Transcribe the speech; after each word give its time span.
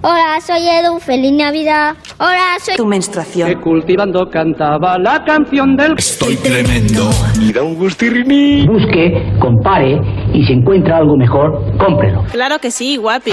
Hola, 0.00 0.38
soy 0.40 0.60
Edu, 0.68 1.00
feliz 1.00 1.32
Navidad. 1.32 1.96
Hola, 2.20 2.56
soy 2.60 2.76
Tu 2.76 2.86
menstruación. 2.86 3.48
que 3.48 3.56
cultivando 3.56 4.30
cantaba 4.30 4.96
la 4.96 5.24
canción 5.24 5.76
del 5.76 5.94
Estoy 5.98 6.36
tremendo. 6.36 7.10
Y 7.40 7.52
da 7.52 7.64
un 7.64 7.74
gustirriní. 7.74 8.64
busque, 8.64 9.32
compare 9.40 9.98
y 10.32 10.44
si 10.44 10.52
encuentra 10.52 10.98
algo 10.98 11.16
mejor, 11.16 11.76
cómprelo. 11.78 12.22
Claro 12.30 12.60
que 12.60 12.70
sí, 12.70 12.96
guapi. 12.96 13.32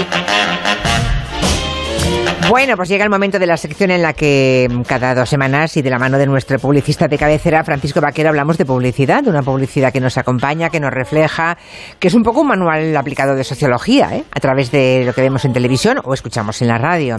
Bueno, 2.48 2.76
pues 2.76 2.88
llega 2.88 3.02
el 3.02 3.10
momento 3.10 3.40
de 3.40 3.46
la 3.46 3.56
sección 3.56 3.90
en 3.90 4.02
la 4.02 4.12
que 4.12 4.68
mm, 4.70 4.82
cada 4.82 5.16
dos 5.16 5.28
semanas 5.28 5.76
y 5.76 5.82
de 5.82 5.90
la 5.90 5.98
mano 5.98 6.16
de 6.16 6.26
nuestro 6.26 6.60
publicista 6.60 7.08
de 7.08 7.18
cabecera, 7.18 7.64
Francisco 7.64 8.00
Vaquero, 8.00 8.28
hablamos 8.28 8.56
de 8.56 8.64
publicidad, 8.64 9.24
de 9.24 9.30
una 9.30 9.42
publicidad 9.42 9.92
que 9.92 10.00
nos 10.00 10.16
acompaña, 10.16 10.70
que 10.70 10.78
nos 10.78 10.92
refleja, 10.92 11.58
que 11.98 12.06
es 12.06 12.14
un 12.14 12.22
poco 12.22 12.42
un 12.42 12.48
manual 12.48 12.96
aplicado 12.96 13.34
de 13.34 13.42
sociología, 13.42 14.14
¿eh? 14.14 14.24
a 14.30 14.38
través 14.38 14.70
de 14.70 15.02
lo 15.04 15.12
que 15.12 15.22
vemos 15.22 15.44
en 15.44 15.52
televisión 15.52 15.98
o 16.04 16.14
escuchamos 16.14 16.62
en 16.62 16.68
la 16.68 16.78
radio. 16.78 17.16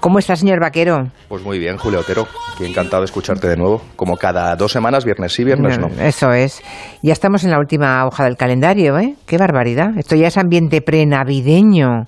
¿Cómo 0.00 0.18
está, 0.18 0.36
señor 0.36 0.60
Vaquero? 0.60 1.10
Pues 1.28 1.42
muy 1.42 1.58
bien, 1.58 1.76
Julio 1.76 2.00
Otero. 2.00 2.26
Qué 2.56 2.66
encantado 2.66 3.02
de 3.02 3.06
escucharte 3.06 3.48
de 3.48 3.56
nuevo. 3.56 3.82
Como 3.96 4.16
cada 4.16 4.54
dos 4.56 4.72
semanas, 4.72 5.04
viernes 5.04 5.32
sí, 5.32 5.44
viernes 5.44 5.78
no. 5.78 5.88
Eso 6.00 6.32
es. 6.32 6.62
Ya 7.02 7.12
estamos 7.12 7.44
en 7.44 7.50
la 7.50 7.58
última 7.58 8.06
hoja 8.06 8.24
del 8.24 8.36
calendario, 8.36 8.98
¿eh? 8.98 9.16
Qué 9.26 9.36
barbaridad. 9.36 9.98
Esto 9.98 10.14
ya 10.14 10.28
es 10.28 10.36
ambiente 10.36 10.80
prenavideño. 10.80 12.04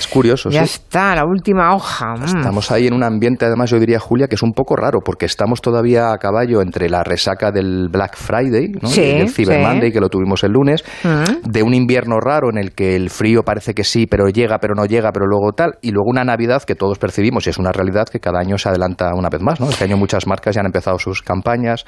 Es 0.00 0.08
curioso, 0.08 0.48
ya 0.48 0.64
sí. 0.64 0.80
está, 0.82 1.14
la 1.14 1.24
última 1.26 1.74
hoja. 1.74 2.14
Mm. 2.14 2.24
Estamos 2.24 2.70
ahí 2.70 2.86
en 2.86 2.94
un 2.94 3.04
ambiente, 3.04 3.44
además, 3.44 3.70
yo 3.70 3.78
diría, 3.78 4.00
Julia, 4.00 4.28
que 4.28 4.34
es 4.36 4.42
un 4.42 4.52
poco 4.52 4.74
raro, 4.76 5.00
porque 5.04 5.26
estamos 5.26 5.60
todavía 5.60 6.10
a 6.12 6.16
caballo 6.16 6.62
entre 6.62 6.88
la 6.88 7.04
resaca 7.04 7.50
del 7.52 7.88
Black 7.90 8.16
Friday, 8.16 8.68
¿no? 8.80 8.88
Sí, 8.88 9.02
el 9.02 9.28
Cyber 9.28 9.58
sí. 9.58 9.62
Monday, 9.62 9.92
que 9.92 10.00
lo 10.00 10.08
tuvimos 10.08 10.42
el 10.42 10.52
lunes, 10.52 10.82
Mm. 11.04 11.50
de 11.50 11.62
un 11.62 11.74
invierno 11.74 12.18
raro 12.18 12.48
en 12.50 12.56
el 12.58 12.72
que 12.72 12.96
el 12.96 13.10
frío 13.10 13.42
parece 13.42 13.74
que 13.74 13.84
sí, 13.84 14.06
pero 14.06 14.28
llega, 14.28 14.58
pero 14.58 14.74
no 14.74 14.86
llega, 14.86 15.10
pero 15.12 15.26
luego 15.26 15.52
tal, 15.52 15.72
y 15.82 15.90
luego 15.90 16.08
una 16.08 16.24
Navidad 16.24 16.62
que 16.62 16.74
todos 16.74 16.98
percibimos, 16.98 17.46
y 17.46 17.50
es 17.50 17.58
una 17.58 17.72
realidad 17.72 18.06
que 18.08 18.20
cada 18.20 18.40
año 18.40 18.56
se 18.56 18.70
adelanta 18.70 19.10
una 19.14 19.28
vez 19.28 19.42
más, 19.42 19.60
¿no? 19.60 19.68
Este 19.68 19.84
año 19.84 19.96
muchas 19.98 20.26
marcas 20.26 20.54
ya 20.54 20.60
han 20.60 20.66
empezado 20.66 20.98
sus 20.98 21.20
campañas, 21.22 21.84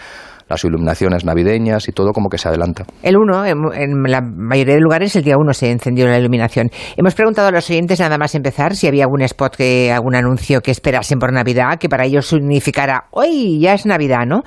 las 0.48 0.62
iluminaciones 0.64 1.24
navideñas 1.24 1.88
y 1.88 1.92
todo 1.92 2.12
como 2.12 2.28
que 2.28 2.36
se 2.36 2.48
adelanta. 2.48 2.84
El 3.02 3.16
1, 3.16 3.46
en, 3.46 3.56
en 3.74 4.02
la 4.10 4.20
mayoría 4.20 4.74
de 4.74 4.80
lugares, 4.80 5.16
el 5.16 5.22
día 5.24 5.36
1 5.38 5.52
se 5.54 5.70
encendió 5.70 6.06
la 6.06 6.18
iluminación. 6.18 6.68
Hemos 6.96 7.14
preguntado 7.14 7.48
a 7.48 7.50
los 7.52 7.68
oyentes, 7.70 8.00
nada 8.02 8.18
más 8.18 8.34
empezar, 8.34 8.74
si 8.74 8.86
había 8.86 9.04
algún 9.04 9.22
spot, 9.22 9.56
que, 9.56 9.92
algún 9.92 10.14
anuncio 10.14 10.60
que 10.60 10.70
esperasen 10.70 11.18
por 11.18 11.32
Navidad, 11.32 11.78
que 11.78 11.88
para 11.88 12.04
ellos 12.04 12.26
significara, 12.26 13.04
hoy 13.12 13.60
ya 13.60 13.74
es 13.74 13.86
Navidad, 13.86 14.26
¿no? 14.26 14.42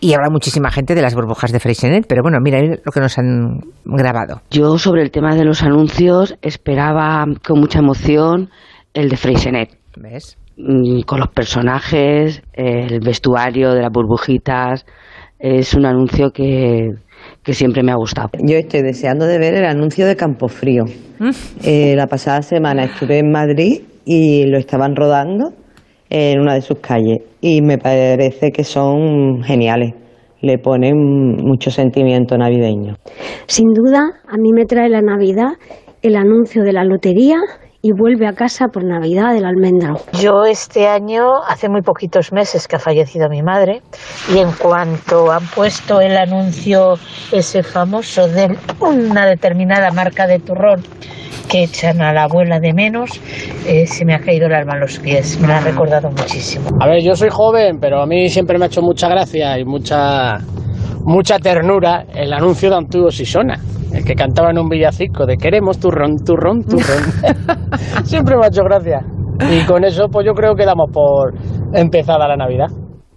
Y 0.00 0.14
habla 0.14 0.28
muchísima 0.30 0.70
gente 0.70 0.94
de 0.94 1.02
las 1.02 1.14
burbujas 1.14 1.52
de 1.52 1.60
Freixenet, 1.60 2.06
pero 2.08 2.22
bueno, 2.22 2.38
mira 2.42 2.60
lo 2.60 2.92
que 2.92 3.00
nos 3.00 3.18
han 3.18 3.60
grabado. 3.84 4.42
Yo 4.50 4.78
sobre 4.78 5.02
el 5.02 5.10
tema 5.10 5.34
de 5.34 5.44
los 5.44 5.62
anuncios 5.62 6.36
esperaba 6.42 7.24
con 7.46 7.60
mucha 7.60 7.78
emoción 7.78 8.50
el 8.92 9.08
de 9.08 9.16
Freixenet, 9.16 9.78
¿Ves? 9.96 10.38
Mm, 10.56 11.02
con 11.02 11.20
los 11.20 11.28
personajes, 11.28 12.42
el 12.52 13.00
vestuario 13.00 13.72
de 13.72 13.82
las 13.82 13.92
burbujitas. 13.92 14.86
Es 15.38 15.74
un 15.74 15.84
anuncio 15.84 16.30
que, 16.30 16.94
que 17.46 17.54
siempre 17.54 17.84
me 17.84 17.92
ha 17.92 17.94
gustado. 17.94 18.28
Yo 18.42 18.56
estoy 18.56 18.82
deseando 18.82 19.24
de 19.24 19.38
ver 19.38 19.54
el 19.54 19.64
anuncio 19.64 20.04
de 20.04 20.16
Campofrío. 20.16 20.84
Eh, 21.62 21.94
la 21.94 22.08
pasada 22.08 22.42
semana 22.42 22.84
estuve 22.84 23.20
en 23.20 23.30
Madrid 23.30 23.82
y 24.04 24.44
lo 24.46 24.58
estaban 24.58 24.96
rodando 24.96 25.52
en 26.10 26.40
una 26.40 26.54
de 26.54 26.60
sus 26.60 26.80
calles 26.80 27.18
y 27.40 27.62
me 27.62 27.78
parece 27.78 28.50
que 28.50 28.64
son 28.64 29.44
geniales. 29.44 29.94
Le 30.42 30.58
ponen 30.58 30.96
mucho 30.96 31.70
sentimiento 31.70 32.36
navideño. 32.36 32.96
Sin 33.46 33.72
duda, 33.72 34.00
a 34.28 34.36
mí 34.36 34.50
me 34.52 34.64
trae 34.64 34.88
la 34.88 35.00
Navidad 35.00 35.52
el 36.02 36.16
anuncio 36.16 36.64
de 36.64 36.72
la 36.72 36.82
lotería 36.82 37.36
y 37.86 37.92
vuelve 37.92 38.26
a 38.26 38.32
casa 38.32 38.66
por 38.66 38.82
Navidad 38.82 39.32
del 39.32 39.44
almendro. 39.44 39.94
Yo 40.20 40.44
este 40.44 40.88
año, 40.88 41.22
hace 41.46 41.68
muy 41.68 41.82
poquitos 41.82 42.32
meses 42.32 42.66
que 42.66 42.74
ha 42.74 42.78
fallecido 42.80 43.28
mi 43.28 43.42
madre, 43.42 43.80
y 44.34 44.38
en 44.38 44.50
cuanto 44.50 45.30
han 45.30 45.46
puesto 45.54 46.00
el 46.00 46.16
anuncio 46.16 46.94
ese 47.30 47.62
famoso 47.62 48.26
de 48.26 48.58
una 48.80 49.24
determinada 49.24 49.92
marca 49.92 50.26
de 50.26 50.40
turrón 50.40 50.82
que 51.48 51.62
echan 51.62 52.02
a 52.02 52.12
la 52.12 52.24
abuela 52.24 52.58
de 52.58 52.72
menos, 52.74 53.20
eh, 53.68 53.86
se 53.86 54.04
me 54.04 54.16
ha 54.16 54.18
caído 54.18 54.48
el 54.48 54.54
alma 54.54 54.72
a 54.72 54.78
los 54.78 54.98
pies. 54.98 55.38
Me 55.40 55.46
lo 55.46 55.54
ha 55.54 55.60
recordado 55.60 56.10
muchísimo. 56.10 56.66
A 56.80 56.88
ver, 56.88 57.04
yo 57.04 57.14
soy 57.14 57.28
joven, 57.30 57.78
pero 57.80 58.02
a 58.02 58.06
mí 58.06 58.28
siempre 58.28 58.58
me 58.58 58.64
ha 58.64 58.66
hecho 58.66 58.82
mucha 58.82 59.08
gracia 59.08 59.56
y 59.60 59.64
mucha 59.64 60.38
mucha 61.04 61.38
ternura 61.38 62.04
el 62.16 62.32
anuncio 62.32 62.68
de 62.68 62.76
Antiguo 62.78 63.12
Sisona, 63.12 63.60
el 63.96 64.04
que 64.04 64.14
cantaba 64.14 64.50
en 64.50 64.58
un 64.58 64.68
villacico 64.68 65.26
de 65.26 65.36
queremos 65.36 65.78
turrón, 65.78 66.16
turrón, 66.24 66.62
turrón. 66.62 67.02
siempre 68.04 68.36
me 68.36 68.44
ha 68.44 68.48
hecho 68.48 68.62
gracia. 68.62 69.00
Y 69.50 69.64
con 69.66 69.84
eso, 69.84 70.08
pues 70.10 70.26
yo 70.26 70.32
creo 70.32 70.54
que 70.54 70.64
damos 70.64 70.90
por 70.92 71.34
empezada 71.72 72.28
la 72.28 72.36
Navidad. 72.36 72.68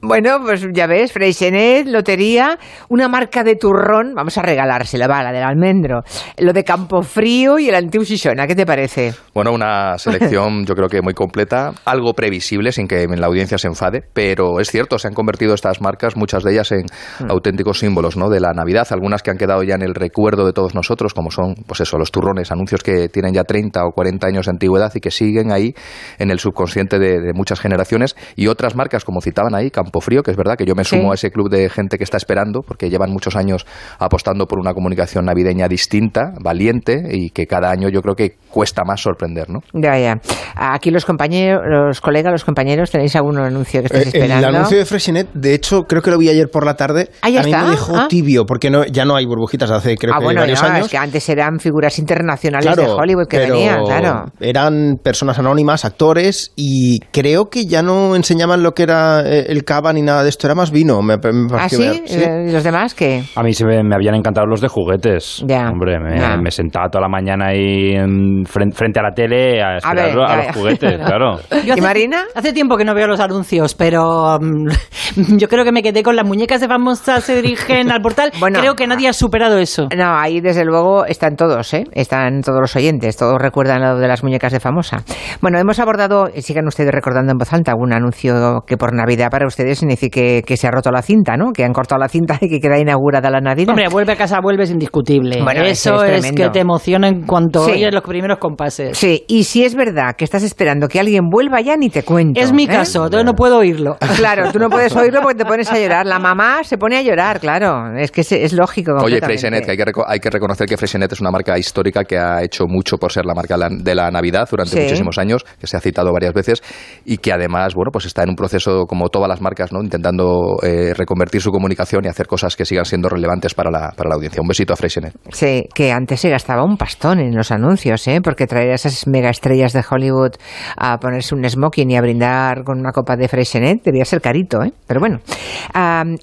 Bueno, 0.02 0.40
pues 0.42 0.66
ya 0.72 0.88
ves, 0.88 1.12
Freixenet, 1.12 1.86
lotería, 1.86 2.58
una 2.88 3.10
marca 3.10 3.44
de 3.44 3.58
turrón, 3.58 4.14
vamos 4.16 4.38
a 4.38 4.42
regalársela, 4.42 5.08
va, 5.08 5.22
la 5.24 5.34
del 5.34 5.44
almendro, 5.44 6.04
lo 6.38 6.54
de 6.54 6.64
Campofrío 6.64 7.60
y 7.60 7.68
el 7.68 7.76
Antiguo 7.76 8.06
Sisona, 8.06 8.48
¿qué 8.48 8.56
te 8.56 8.66
parece? 8.66 9.14
Bueno, 9.34 9.52
una 9.52 9.98
selección 9.98 10.66
yo 10.66 10.74
creo 10.74 10.88
que 10.88 11.02
muy 11.02 11.14
completa, 11.14 11.74
algo 11.84 12.14
previsible 12.14 12.72
sin 12.72 12.88
que 12.88 13.08
la 13.08 13.28
audiencia 13.28 13.58
se 13.58 13.68
enfade, 13.68 14.02
pero 14.14 14.62
es 14.62 14.72
cierto, 14.72 14.98
se 15.00 15.10
han 15.10 15.14
convertido 15.14 15.54
estas 15.54 15.82
marcas, 15.82 16.16
muchas 16.16 16.44
de 16.44 16.54
ellas 16.54 16.72
en 16.72 16.86
auténticos 17.28 17.80
símbolos 17.80 18.16
¿no? 18.16 18.30
de 18.30 18.40
la 18.40 18.54
Navidad, 18.54 18.88
algunas 18.92 19.22
que 19.22 19.32
han 19.32 19.38
quedado 19.38 19.64
ya 19.64 19.76
en 19.76 19.82
el 19.82 19.96
recuerdo 19.96 20.46
de 20.46 20.54
todos 20.54 20.76
nosotros, 20.76 21.14
como 21.14 21.30
son, 21.30 21.56
pues 21.68 21.82
eso, 21.82 21.98
los 21.98 22.10
turrones, 22.10 22.54
anuncios 22.54 22.84
que 22.84 23.10
tienen 23.10 23.34
ya 23.34 23.44
30 23.44 23.84
o 23.84 23.92
40 23.92 24.26
años 24.28 24.46
de 24.46 24.52
antigüedad 24.52 24.94
y 24.96 25.02
que 25.02 25.12
siguen 25.12 25.52
ahí 25.52 25.74
en 26.20 26.32
el 26.32 26.40
subconsciente 26.40 27.00
de, 27.00 27.20
de 27.20 27.34
muchas 27.34 27.60
generaciones, 27.60 28.16
y 28.38 28.48
otras 28.48 28.78
marcas, 28.78 29.04
como 29.04 29.20
citaban 29.20 29.54
ahí, 29.56 29.70
Campofrío, 29.70 29.89
que 30.24 30.32
es 30.32 30.38
verdad 30.38 30.56
que 30.58 30.66
yo 30.66 30.76
me 30.76 30.84
Sí. 30.84 30.96
sumo 30.98 31.12
a 31.12 31.16
ese 31.16 31.30
club 31.32 31.50
de 31.50 31.70
gente 31.70 31.98
que 31.98 32.04
está 32.04 32.18
esperando, 32.18 32.62
porque 32.62 32.90
llevan 32.90 33.12
muchos 33.12 33.36
años 33.36 33.66
apostando 34.00 34.46
por 34.48 34.60
una 34.60 34.74
comunicación 34.74 35.26
navideña 35.26 35.68
distinta, 35.68 36.32
valiente, 36.42 37.02
y 37.12 37.30
que 37.32 37.46
cada 37.48 37.70
año 37.70 37.90
yo 37.90 38.02
creo 38.02 38.16
que 38.16 38.36
cuesta 38.50 38.84
más 38.86 39.02
sorprender, 39.02 39.50
¿no? 39.50 39.60
Ya, 39.74 39.98
ya. 40.00 40.20
Aquí 40.56 40.90
los 40.92 41.06
compañeros, 41.06 41.62
los 41.68 42.02
colegas, 42.02 42.32
los 42.32 42.44
compañeros, 42.46 42.92
¿tenéis 42.92 43.16
algún 43.16 43.38
anuncio 43.38 43.82
que 43.82 43.88
estéis 43.88 44.06
Eh, 44.08 44.18
el 44.18 44.24
esperando? 44.24 44.48
anuncio 44.58 44.78
de 44.78 44.86
Freshinet, 44.86 45.28
de 45.34 45.54
hecho, 45.54 45.84
creo 45.84 46.02
que 46.02 46.12
lo 46.12 46.18
vi 46.18 46.30
ayer 46.30 46.50
por 46.50 46.66
la 46.66 46.76
tarde. 46.76 47.10
Ah, 47.22 47.30
ya 47.30 47.42
a 47.42 47.44
mí 47.44 47.52
está. 47.52 47.64
me 47.66 47.70
dejó 47.72 47.96
Ah. 47.98 48.08
tibio, 48.10 48.46
porque 48.46 48.70
no, 48.70 48.86
ya 48.86 49.06
no 49.06 49.16
hay 49.16 49.26
burbujitas 49.26 49.70
hace 49.72 49.96
creo 49.98 50.14
ah, 50.16 50.20
que 50.20 50.24
bueno, 50.26 50.42
varios 50.42 50.62
no, 50.62 50.68
años. 50.70 50.86
es 50.86 50.92
que 50.92 50.98
antes 50.98 51.30
eran 51.30 51.60
figuras 51.60 52.00
internacionales 52.00 52.74
Claro, 52.74 52.84
de 52.96 53.00
Hollywood 53.00 53.28
que 53.28 53.38
pero 53.38 53.54
venían, 53.54 53.84
claro. 53.86 54.26
Eran 54.40 54.98
personas 55.04 55.38
anónimas, 55.40 55.86
actores, 55.86 56.52
y 56.56 57.00
creo 57.12 57.50
que 57.50 57.66
ya 57.66 57.82
no 57.84 58.16
enseñaban 58.16 58.64
lo 58.64 58.74
que 58.74 58.84
era 58.84 59.22
eh, 59.26 59.46
el 59.50 59.64
cava 59.80 59.94
ni 59.94 60.02
nada 60.02 60.24
de 60.24 60.30
esto, 60.30 60.48
era 60.48 60.56
más 60.56 60.72
vino. 60.72 61.02
Me, 61.02 61.16
me 61.18 61.48
¿Ah, 61.58 61.70
sí? 61.70 62.04
¿Y 62.06 62.52
los 62.52 62.64
demás 62.64 62.94
qué? 62.94 63.24
A 63.36 63.44
mí 63.44 63.54
se 63.54 63.66
me, 63.66 63.82
me 63.84 63.96
habían 63.96 64.16
encantado 64.16 64.46
los 64.46 64.60
de 64.62 64.68
juguetes. 64.68 65.44
Ya. 65.48 65.70
Hombre, 65.70 66.00
me, 66.00 66.20
Ya. 66.20 66.38
me 66.38 66.52
sentaba 66.52 66.90
toda 66.90 67.04
la 67.04 67.08
mañana 67.10 67.48
ahí 67.48 67.92
en- 67.96 68.44
fren- 68.46 68.74
frente, 68.74 69.00
a 69.00 69.04
la 69.04 69.12
tele 69.12 69.62
a 69.64 69.78
esperar 69.78 70.16
ver, 70.16 70.20
a, 70.20 70.38
los 70.48 70.56
juguetes, 70.56 70.98
claro. 71.06 71.40
¿Y 71.64 71.66
Yo 71.68 71.74
hace, 71.74 71.82
Marina? 71.82 72.24
Hace 72.36 72.52
tiempo 72.54 72.76
que 72.78 72.84
no 72.86 72.94
veo 72.94 73.08
los 73.08 73.20
anuncios, 73.20 73.74
pero 73.76 74.38
mm, 74.42 74.68
yo 75.38 75.48
creo 75.48 75.64
que 75.64 75.72
me 75.72 75.82
quedé 75.82 76.04
con 76.04 76.16
las 76.16 76.26
muñecas 76.26 76.60
de 76.62 76.68
famosas 76.68 77.24
se 77.24 77.42
dirigen 77.42 77.92
al 77.92 78.02
portal. 78.02 78.32
Bueno, 78.40 78.60
creo 78.60 78.76
que 78.76 78.88
nadie 78.88 79.08
ha 79.10 79.14
superado 79.14 79.58
eso. 79.60 79.88
No, 79.96 80.18
ahí 80.18 80.40
desde 80.42 80.64
luego 80.66 81.06
están 81.06 81.36
todos, 81.36 81.74
¿eh? 81.74 81.84
Están 81.92 82.42
todos 82.42 82.60
los 82.62 82.76
oyentes, 82.76 83.16
todos 83.18 83.38
recuerdan 83.40 83.82
lo 83.82 83.98
de 84.00 84.08
las 84.08 84.24
muñecas 84.24 84.52
de 84.54 84.60
famosa. 84.60 85.04
Bueno, 85.42 85.60
hemos 85.60 85.80
abordado, 85.80 86.28
eh, 86.34 86.42
sigan 86.42 86.66
ustedes 86.68 86.92
recordando 86.92 87.32
en 87.32 87.38
voz 87.38 87.52
alta, 87.54 87.72
algún 87.72 87.94
anuncio 87.94 88.64
que 88.66 88.78
por 88.78 88.94
Navidad 88.94 89.30
para 89.30 89.46
ustedes 89.46 89.69
signifique 89.76 90.44
que 90.46 90.58
se 90.58 90.68
ha 90.68 90.72
roto 90.72 90.92
la 90.92 91.02
cinta, 91.02 91.36
¿no? 91.38 91.52
Que 91.54 91.64
han 91.64 91.74
cortado 91.74 92.00
la 92.00 92.08
cinta 92.10 92.38
y 92.42 92.50
que 92.50 92.60
queda 92.60 92.80
inaugurada 92.80 93.30
la 93.30 93.40
Navidad. 93.42 93.70
Hombre, 93.70 93.88
vuelve 93.90 94.14
a 94.14 94.16
casa, 94.16 94.40
vuelve 94.42 94.64
es 94.64 94.72
indiscutible. 94.72 95.42
Bueno, 95.44 95.62
eso 95.64 96.04
es 96.04 96.32
que 96.32 96.50
te 96.50 96.60
emociona 96.60 97.08
en 97.08 97.26
cuanto 97.26 97.66
Sí. 97.66 97.72
oyes 97.72 97.94
los 97.94 98.04
primeros 98.04 98.38
compases. 98.40 98.98
Sí, 98.98 99.24
y 99.28 99.44
si 99.44 99.64
es 99.64 99.76
verdad 99.76 100.16
que 100.16 100.24
estás 100.24 100.44
esperando 100.44 100.88
que 100.88 101.00
alguien 101.00 101.30
vuelva 101.30 101.62
ya, 101.62 101.76
ni 101.78 101.90
te 101.90 102.04
cuento. 102.04 102.40
Es 102.40 102.52
mi 102.54 102.64
¿eh? 102.64 102.68
caso, 102.68 103.06
entonces 103.06 103.26
no 103.26 103.34
puedo 103.34 103.58
oírlo. 103.58 103.98
Claro, 104.20 104.52
tú 104.52 104.60
no 104.60 104.70
puedes 104.70 104.94
oírlo 104.96 105.22
porque 105.22 105.38
te 105.38 105.46
pones 105.46 105.72
a 105.72 105.80
llorar. 105.80 106.06
La 106.06 106.20
mamá 106.20 106.64
se 106.64 106.78
pone 106.78 106.98
a 106.98 107.02
llorar, 107.02 107.40
claro. 107.40 107.96
Es 107.98 108.12
que 108.12 108.22
es, 108.22 108.32
es 108.32 108.54
lógico. 108.54 108.92
Oye. 109.02 109.20
Freixenet, 109.22 109.64
que 109.66 109.72
hay 109.72 109.78
que, 109.78 109.84
hay 110.08 110.20
que 110.20 110.30
reconocer 110.30 110.68
que 110.68 110.76
Freixenet 110.78 111.12
es 111.12 111.22
una 111.22 111.32
marca 111.32 111.58
histórica 111.58 112.04
que 112.04 112.18
ha 112.18 112.44
hecho 112.44 112.66
mucho 112.68 112.98
por 112.98 113.12
ser 113.12 113.26
la 113.26 113.34
marca 113.34 113.56
la- 113.58 113.70
de 113.70 113.96
la 113.96 114.10
Navidad 114.12 114.48
durante 114.50 114.72
Sí. 114.76 114.82
muchísimos 114.82 115.18
años, 115.18 115.46
que 115.60 115.68
se 115.68 115.78
ha 115.78 115.80
citado 115.80 116.12
varias 116.12 116.34
veces 116.34 116.62
y 117.06 117.18
que 117.18 117.32
además, 117.32 117.74
bueno, 117.76 117.92
pues 117.92 118.06
está 118.06 118.24
en 118.24 118.30
un 118.30 118.36
proceso 118.36 118.86
como 118.88 119.10
todas 119.10 119.30
las 119.30 119.42
marcas 119.42 119.59
marcas, 119.60 119.74
¿no? 119.74 119.82
intentando 119.82 120.58
eh, 120.64 120.94
reconvertir 120.94 121.42
su 121.42 121.52
comunicación 121.52 122.06
y 122.06 122.08
hacer 122.08 122.28
cosas 122.28 122.56
que 122.56 122.66
sigan 122.66 122.86
siendo 122.86 123.10
relevantes 123.10 123.54
para 123.54 123.70
la, 123.70 123.92
para 123.96 124.10
la 124.10 124.16
audiencia. 124.16 124.42
Un 124.42 124.48
besito 124.48 124.74
a 124.74 124.76
Freixenet. 124.76 125.14
Sí, 125.32 125.68
que 125.74 125.92
antes 125.92 126.20
se 126.22 126.30
gastaba 126.30 126.64
un 126.64 126.78
pastón 126.78 127.20
en 127.20 127.36
los 127.36 127.52
anuncios, 127.52 128.08
¿eh? 128.08 128.22
porque 128.24 128.48
traer 128.48 128.72
a 128.72 128.76
esas 128.76 129.08
mega 129.08 129.30
estrellas 129.30 129.74
de 129.74 129.84
Hollywood 129.90 130.32
a 130.78 130.98
ponerse 130.98 131.36
un 131.36 131.48
smoking 131.48 131.92
y 131.92 131.98
a 131.98 132.02
brindar 132.02 132.64
con 132.64 132.80
una 132.80 132.92
copa 132.92 133.16
de 133.16 133.28
Freixenet 133.28 133.84
debía 133.84 134.06
ser 134.06 134.22
carito. 134.22 134.64
¿eh? 134.64 134.72
Pero 134.88 135.00
bueno, 135.00 135.20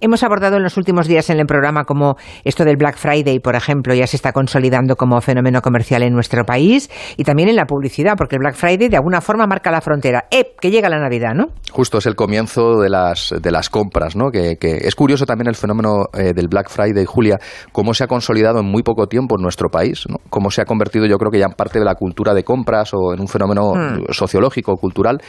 hemos 0.00 0.22
abordado 0.22 0.56
en 0.56 0.62
los 0.62 0.76
últimos 0.76 1.06
días 1.06 1.30
en 1.30 1.40
el 1.40 1.46
programa 1.46 1.84
como 1.84 2.16
esto 2.44 2.64
del 2.64 2.76
Black 2.76 2.96
Friday, 2.96 3.40
por 3.40 3.56
ejemplo, 3.56 3.94
ya 3.94 4.06
se 4.06 4.16
está 4.16 4.32
consolidando 4.32 4.96
como 4.96 5.20
fenómeno 5.20 5.60
comercial 5.60 6.02
en 6.02 6.12
nuestro 6.12 6.44
país 6.44 6.90
y 7.16 7.24
también 7.24 7.48
en 7.48 7.56
la 7.56 7.66
publicidad, 7.66 8.14
porque 8.16 8.36
el 8.36 8.40
Black 8.40 8.54
Friday 8.54 8.88
de 8.88 8.96
alguna 8.96 9.20
forma 9.20 9.46
marca 9.46 9.70
la 9.70 9.80
frontera. 9.80 10.24
¡Eh! 10.30 10.54
Que 10.60 10.70
llega 10.70 10.88
la 10.88 10.98
Navidad, 10.98 11.34
¿no? 11.34 11.48
Justo 11.70 11.98
es 11.98 12.06
el 12.06 12.14
comienzo 12.14 12.80
de 12.80 12.88
las, 12.88 13.25
de 13.30 13.50
las 13.50 13.68
compras, 13.70 14.16
¿no? 14.16 14.30
Que, 14.30 14.56
que 14.56 14.76
es 14.82 14.94
curioso 14.94 15.26
también 15.26 15.48
el 15.48 15.54
fenómeno 15.54 16.06
eh, 16.12 16.32
del 16.34 16.48
Black 16.48 16.68
Friday, 16.68 17.04
Julia, 17.04 17.36
cómo 17.72 17.94
se 17.94 18.04
ha 18.04 18.06
consolidado 18.06 18.60
en 18.60 18.66
muy 18.66 18.82
poco 18.82 19.06
tiempo 19.06 19.36
en 19.38 19.42
nuestro 19.42 19.68
país, 19.68 20.04
¿no? 20.08 20.16
Cómo 20.30 20.50
se 20.50 20.62
ha 20.62 20.64
convertido, 20.64 21.06
yo 21.06 21.16
creo 21.18 21.30
que 21.30 21.38
ya 21.38 21.46
en 21.46 21.52
parte 21.52 21.78
de 21.78 21.84
la 21.84 21.94
cultura 21.94 22.34
de 22.34 22.44
compras 22.44 22.90
o 22.94 23.12
en 23.14 23.20
un 23.20 23.28
fenómeno 23.28 23.72
Hmm. 23.74 24.04
sociológico, 24.12 24.76
cultural. 24.76 25.20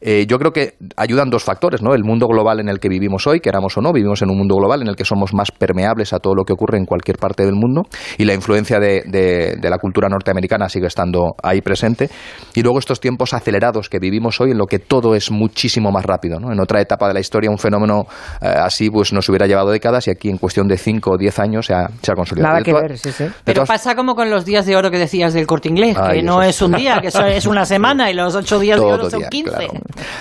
Eh, 0.00 0.26
yo 0.28 0.38
creo 0.38 0.52
que 0.52 0.74
ayudan 0.96 1.30
dos 1.30 1.44
factores, 1.44 1.82
¿no? 1.82 1.94
El 1.94 2.04
mundo 2.04 2.26
global 2.26 2.60
en 2.60 2.68
el 2.68 2.78
que 2.78 2.88
vivimos 2.88 3.26
hoy, 3.26 3.40
queramos 3.40 3.76
o 3.76 3.80
no, 3.80 3.92
vivimos 3.92 4.20
en 4.22 4.30
un 4.30 4.36
mundo 4.38 4.56
global 4.56 4.82
en 4.82 4.88
el 4.88 4.96
que 4.96 5.04
somos 5.04 5.32
más 5.34 5.50
permeables 5.50 6.12
a 6.12 6.18
todo 6.18 6.34
lo 6.34 6.44
que 6.44 6.52
ocurre 6.52 6.78
en 6.78 6.84
cualquier 6.84 7.16
parte 7.18 7.44
del 7.44 7.54
mundo 7.54 7.82
y 8.18 8.24
la 8.24 8.34
influencia 8.34 8.78
de, 8.78 9.02
de- 9.06 9.56
de 9.60 9.70
la 9.70 9.78
cultura 9.78 10.08
norteamericana 10.08 10.68
sigue 10.68 10.86
estando 10.86 11.34
ahí 11.42 11.60
presente. 11.62 12.10
Y 12.54 12.62
luego 12.62 12.78
estos 12.78 13.00
tiempos 13.00 13.32
acelerados 13.34 13.88
que 13.88 13.98
vivimos 13.98 14.40
hoy 14.40 14.50
en 14.50 14.58
lo 14.58 14.66
que 14.66 14.78
todo 14.78 15.14
es 15.14 15.30
muchísimo 15.30 15.90
más 15.90 16.04
rápido, 16.04 16.38
¿no? 16.38 16.52
En 16.52 16.60
otra 16.60 16.80
etapa 16.80 17.08
de 17.08 17.14
la 17.14 17.20
historia 17.20 17.45
un 17.48 17.58
fenómeno 17.58 18.06
eh, 18.40 18.46
así 18.46 18.90
pues 18.90 19.12
nos 19.12 19.28
hubiera 19.28 19.46
llevado 19.46 19.70
décadas 19.70 20.06
y 20.08 20.10
aquí 20.10 20.28
en 20.28 20.38
cuestión 20.38 20.68
de 20.68 20.76
5 20.78 21.10
o 21.12 21.16
10 21.18 21.38
años 21.38 21.66
se 21.66 21.74
ha, 21.74 21.88
se 22.02 22.12
ha 22.12 22.14
consolidado. 22.14 22.52
Nada 22.54 22.62
que 22.64 22.72
ver, 22.72 22.98
sí, 22.98 23.12
sí. 23.12 23.24
Pero 23.44 23.56
todas- 23.64 23.68
pasa 23.68 23.94
como 23.94 24.14
con 24.14 24.30
los 24.30 24.44
días 24.44 24.66
de 24.66 24.76
oro 24.76 24.90
que 24.90 24.98
decías 24.98 25.34
del 25.34 25.46
corte 25.46 25.68
inglés, 25.68 25.96
Ay, 26.00 26.18
que 26.18 26.22
no 26.22 26.42
eso 26.42 26.66
es 26.66 26.70
un 26.70 26.76
día, 26.76 27.00
que 27.00 27.08
eso 27.08 27.24
es 27.24 27.46
una 27.46 27.64
semana 27.66 28.10
y 28.10 28.14
los 28.14 28.34
ocho 28.34 28.58
días 28.58 28.78
de 28.78 28.84
oro 28.86 29.10
son 29.10 29.20
día, 29.20 29.28
15. 29.28 29.50
claro. 29.50 29.72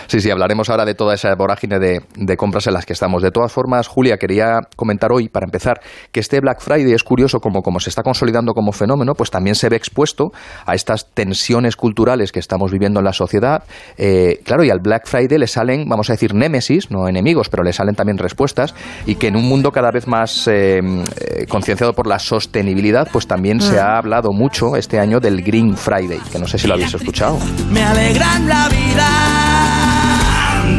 Sí, 0.08 0.22
sí, 0.22 0.30
hablaremos 0.32 0.70
ahora 0.70 0.86
de 0.86 0.96
toda 0.96 1.14
esa 1.16 1.34
vorágine 1.36 1.80
de, 1.80 2.02
de 2.16 2.38
compras 2.38 2.68
en 2.68 2.74
las 2.74 2.86
que 2.86 2.94
estamos. 2.94 3.22
De 3.22 3.32
todas 3.32 3.52
formas, 3.52 3.88
Julia, 3.88 4.18
quería 4.18 4.60
comentar 4.76 5.12
hoy, 5.12 5.30
para 5.30 5.46
empezar, 5.46 5.82
que 6.12 6.20
este 6.20 6.40
Black 6.40 6.62
Friday 6.62 6.94
es 6.94 7.04
curioso 7.04 7.40
como, 7.40 7.62
como 7.62 7.80
se 7.80 7.90
está 7.90 8.04
consolidando 8.04 8.54
como 8.54 8.72
fenómeno, 8.72 9.14
pues 9.16 9.32
también 9.32 9.56
se 9.56 9.70
ve 9.70 9.76
expuesto 9.76 10.32
a 10.66 10.76
estas 10.76 11.08
tensiones 11.14 11.76
culturales 11.76 12.32
que 12.32 12.40
estamos 12.40 12.72
viviendo 12.72 13.00
en 13.00 13.06
la 13.06 13.14
sociedad. 13.14 13.64
Eh, 13.98 14.40
claro, 14.44 14.64
y 14.64 14.70
al 14.70 14.80
Black 14.80 15.08
Friday 15.08 15.38
le 15.38 15.48
salen, 15.48 15.88
vamos 15.88 16.10
a 16.10 16.14
decir, 16.14 16.34
némesis, 16.34 16.92
no 16.92 17.05
enemigos, 17.08 17.50
pero 17.50 17.64
le 17.64 17.74
salen 17.74 17.96
también 17.96 18.18
respuestas, 18.18 18.74
y 19.06 19.16
que 19.16 19.28
en 19.28 19.36
un 19.36 19.46
mundo 19.46 19.72
cada 19.72 19.92
vez 19.92 20.08
más 20.08 20.48
eh, 20.48 20.80
eh, 20.80 21.46
concienciado 21.48 21.94
por 21.94 22.08
la 22.08 22.20
sostenibilidad, 22.20 23.08
pues 23.12 23.28
también 23.28 23.62
se 23.62 23.80
ha 23.80 23.98
hablado 23.98 24.32
mucho 24.32 24.76
este 24.76 25.00
año 25.00 25.20
del 25.20 25.42
Green 25.42 25.76
Friday, 25.76 26.20
que 26.32 26.40
no 26.40 26.48
sé 26.48 26.58
si 26.58 26.68
lo 26.68 26.74
habéis 26.74 26.94
escuchado. 26.94 27.38
me 27.72 27.84
alegran 27.84 28.48
la 28.48 28.70
vida. 28.70 29.95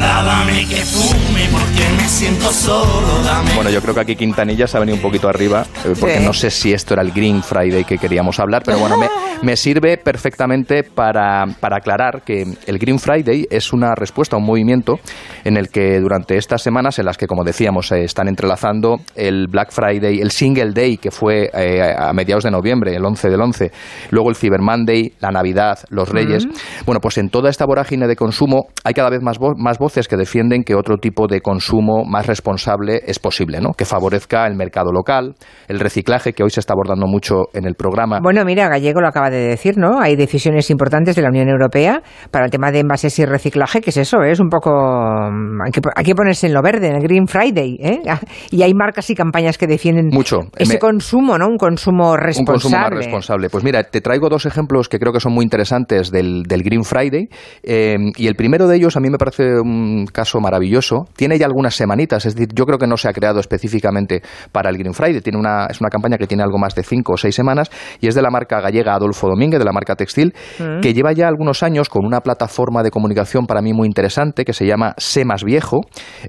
Anda, 0.06 0.22
dame 0.22 0.64
que 0.66 0.76
fume 0.76 1.48
porque 1.50 1.82
me 2.00 2.08
siento 2.08 2.50
solo. 2.52 3.02
Dame 3.24 3.54
Bueno, 3.56 3.70
yo 3.70 3.80
creo 3.82 3.92
que 3.94 4.00
aquí 4.02 4.14
Quintanilla 4.16 4.66
se 4.68 4.76
ha 4.76 4.80
venido 4.80 4.94
un 4.96 5.02
poquito 5.02 5.28
arriba, 5.28 5.66
eh, 5.84 5.94
porque 5.98 6.18
Sí. 6.18 6.24
no 6.24 6.32
sé 6.32 6.50
si 6.50 6.72
esto 6.72 6.94
era 6.94 7.02
el 7.02 7.10
Green 7.10 7.42
Friday 7.42 7.84
que 7.84 7.98
queríamos 7.98 8.38
hablar, 8.38 8.62
pero 8.64 8.78
bueno, 8.78 8.96
me, 8.98 9.08
me 9.42 9.56
sirve 9.56 9.96
perfectamente 9.98 10.84
para, 10.84 11.46
para 11.58 11.78
aclarar 11.78 12.22
que 12.24 12.46
el 12.66 12.78
Green 12.78 13.00
Friday 13.00 13.46
es 13.50 13.72
una 13.72 13.94
respuesta 13.96 14.36
a 14.36 14.38
un 14.38 14.44
movimiento 14.46 15.00
en 15.44 15.56
el 15.56 15.70
que 15.70 15.98
durante 15.98 16.36
estas 16.36 16.62
semanas, 16.62 16.98
en 17.00 17.06
las 17.06 17.16
que, 17.18 17.26
como 17.26 17.42
decíamos, 17.42 17.88
se 17.88 18.04
están 18.04 18.28
entrelazando 18.28 19.00
el 19.16 19.48
Black 19.48 19.72
Friday, 19.72 20.20
el 20.20 20.30
Single 20.30 20.70
Day, 20.72 20.98
que 20.98 21.10
fue 21.10 21.50
eh, 21.52 21.94
a 21.98 22.12
mediados 22.12 22.44
de 22.44 22.52
noviembre, 22.52 22.94
el 22.94 23.04
11 23.04 23.28
del 23.28 23.40
11, 23.40 23.72
luego 24.10 24.30
el 24.30 24.36
Cyber 24.36 24.60
Monday, 24.60 25.14
la 25.20 25.30
Navidad, 25.32 25.80
los 25.90 26.08
Reyes. 26.08 26.46
Bueno, 26.84 27.00
pues 27.00 27.18
en 27.18 27.28
toda 27.28 27.50
esta 27.50 27.64
vorágine 27.66 28.06
de 28.06 28.14
consumo 28.14 28.68
hay 28.84 28.94
cada 28.94 29.10
vez 29.10 29.20
más, 29.20 29.38
vo- 29.40 29.56
más 29.56 29.78
voces 29.78 29.95
que 30.08 30.16
defienden 30.16 30.62
que 30.62 30.74
otro 30.74 30.98
tipo 30.98 31.26
de 31.26 31.40
consumo 31.40 32.04
más 32.04 32.26
responsable 32.26 33.00
es 33.06 33.18
posible, 33.18 33.60
¿no? 33.60 33.72
Que 33.72 33.84
favorezca 33.86 34.46
el 34.46 34.54
mercado 34.56 34.92
local, 34.92 35.34
el 35.68 35.80
reciclaje, 35.80 36.32
que 36.34 36.42
hoy 36.42 36.50
se 36.50 36.60
está 36.60 36.74
abordando 36.74 37.06
mucho 37.06 37.44
en 37.54 37.64
el 37.66 37.74
programa. 37.74 38.20
Bueno, 38.22 38.44
mira, 38.44 38.68
Gallego 38.68 39.00
lo 39.00 39.08
acaba 39.08 39.30
de 39.30 39.38
decir, 39.48 39.78
¿no? 39.78 39.98
Hay 40.00 40.14
decisiones 40.16 40.70
importantes 40.70 41.16
de 41.16 41.22
la 41.22 41.30
Unión 41.30 41.48
Europea 41.48 42.02
para 42.30 42.44
el 42.44 42.50
tema 42.50 42.70
de 42.70 42.80
envases 42.80 43.18
y 43.18 43.24
reciclaje, 43.24 43.80
que 43.80 43.90
es 43.90 43.96
eso, 43.96 44.22
¿eh? 44.22 44.32
es 44.32 44.40
un 44.40 44.48
poco... 44.50 44.70
mm, 44.70 45.62
Hay 45.64 45.72
que, 45.72 45.80
hay 45.96 46.04
que 46.04 46.14
ponerse 46.14 46.46
en 46.46 46.54
lo 46.54 46.62
verde, 46.62 46.88
en 46.88 46.96
el 46.96 47.02
Green 47.02 47.26
Friday, 47.26 47.76
¿eh? 47.80 48.00
Y 48.50 48.62
hay 48.62 48.74
marcas 48.74 49.08
y 49.10 49.14
campañas 49.14 49.56
que 49.58 49.66
defienden 49.66 50.08
Mucho. 50.12 50.40
ese 50.58 50.74
Me- 50.74 50.78
consumo, 50.78 51.38
¿no? 51.38 51.46
Un 51.48 51.56
consumo 51.56 52.16
responsable. 52.16 52.40
Un 52.40 52.46
consumo 52.60 52.78
más 52.80 52.90
responsable. 52.90 53.50
Pues 53.50 53.64
mira, 53.64 53.82
te 53.84 54.00
traigo 54.00 54.28
dos 54.28 54.46
ejemplos 54.46 54.88
que 54.88 54.98
creo 54.98 55.12
que 55.12 55.20
son 55.20 55.32
muy 55.32 55.44
interesantes 55.44 56.10
del, 56.10 56.42
del 56.44 56.62
Green 56.62 56.84
Friday. 56.84 57.28
eh, 57.62 57.96
y 58.16 58.26
el 58.26 58.34
primero 58.34 58.66
de 58.66 58.76
ellos 58.76 58.96
a 58.96 59.00
mí 59.00 59.10
me 59.10 59.18
parece 59.18 59.60
un 59.60 59.75
caso 60.12 60.40
maravilloso. 60.40 61.06
Tiene 61.16 61.38
ya 61.38 61.46
algunas 61.46 61.74
semanitas, 61.74 62.26
es 62.26 62.34
decir, 62.34 62.48
yo 62.54 62.64
creo 62.66 62.78
que 62.78 62.86
no 62.86 62.96
se 62.96 63.08
ha 63.08 63.12
creado 63.12 63.40
específicamente 63.40 64.22
para 64.52 64.70
el 64.70 64.76
Green 64.78 64.94
Friday. 64.94 65.20
Tiene 65.20 65.38
una, 65.38 65.66
es 65.66 65.80
una 65.80 65.88
campaña 65.90 66.16
que 66.18 66.26
tiene 66.26 66.42
algo 66.42 66.58
más 66.58 66.74
de 66.74 66.82
cinco 66.82 67.14
o 67.14 67.16
seis 67.16 67.34
semanas 67.34 67.70
y 68.00 68.08
es 68.08 68.14
de 68.14 68.22
la 68.22 68.30
marca 68.30 68.60
gallega 68.60 68.94
Adolfo 68.94 69.28
Domínguez, 69.28 69.58
de 69.58 69.64
la 69.64 69.72
marca 69.72 69.94
Textil, 69.96 70.34
Mm. 70.58 70.80
que 70.80 70.94
lleva 70.94 71.12
ya 71.12 71.28
algunos 71.28 71.62
años 71.62 71.88
con 71.88 72.04
una 72.06 72.20
plataforma 72.20 72.82
de 72.82 72.90
comunicación 72.90 73.46
para 73.46 73.60
mí 73.62 73.72
muy 73.72 73.86
interesante 73.86 74.44
que 74.44 74.52
se 74.52 74.66
llama 74.66 74.94
Sé 74.96 75.24
Más 75.24 75.44
Viejo. 75.44 75.80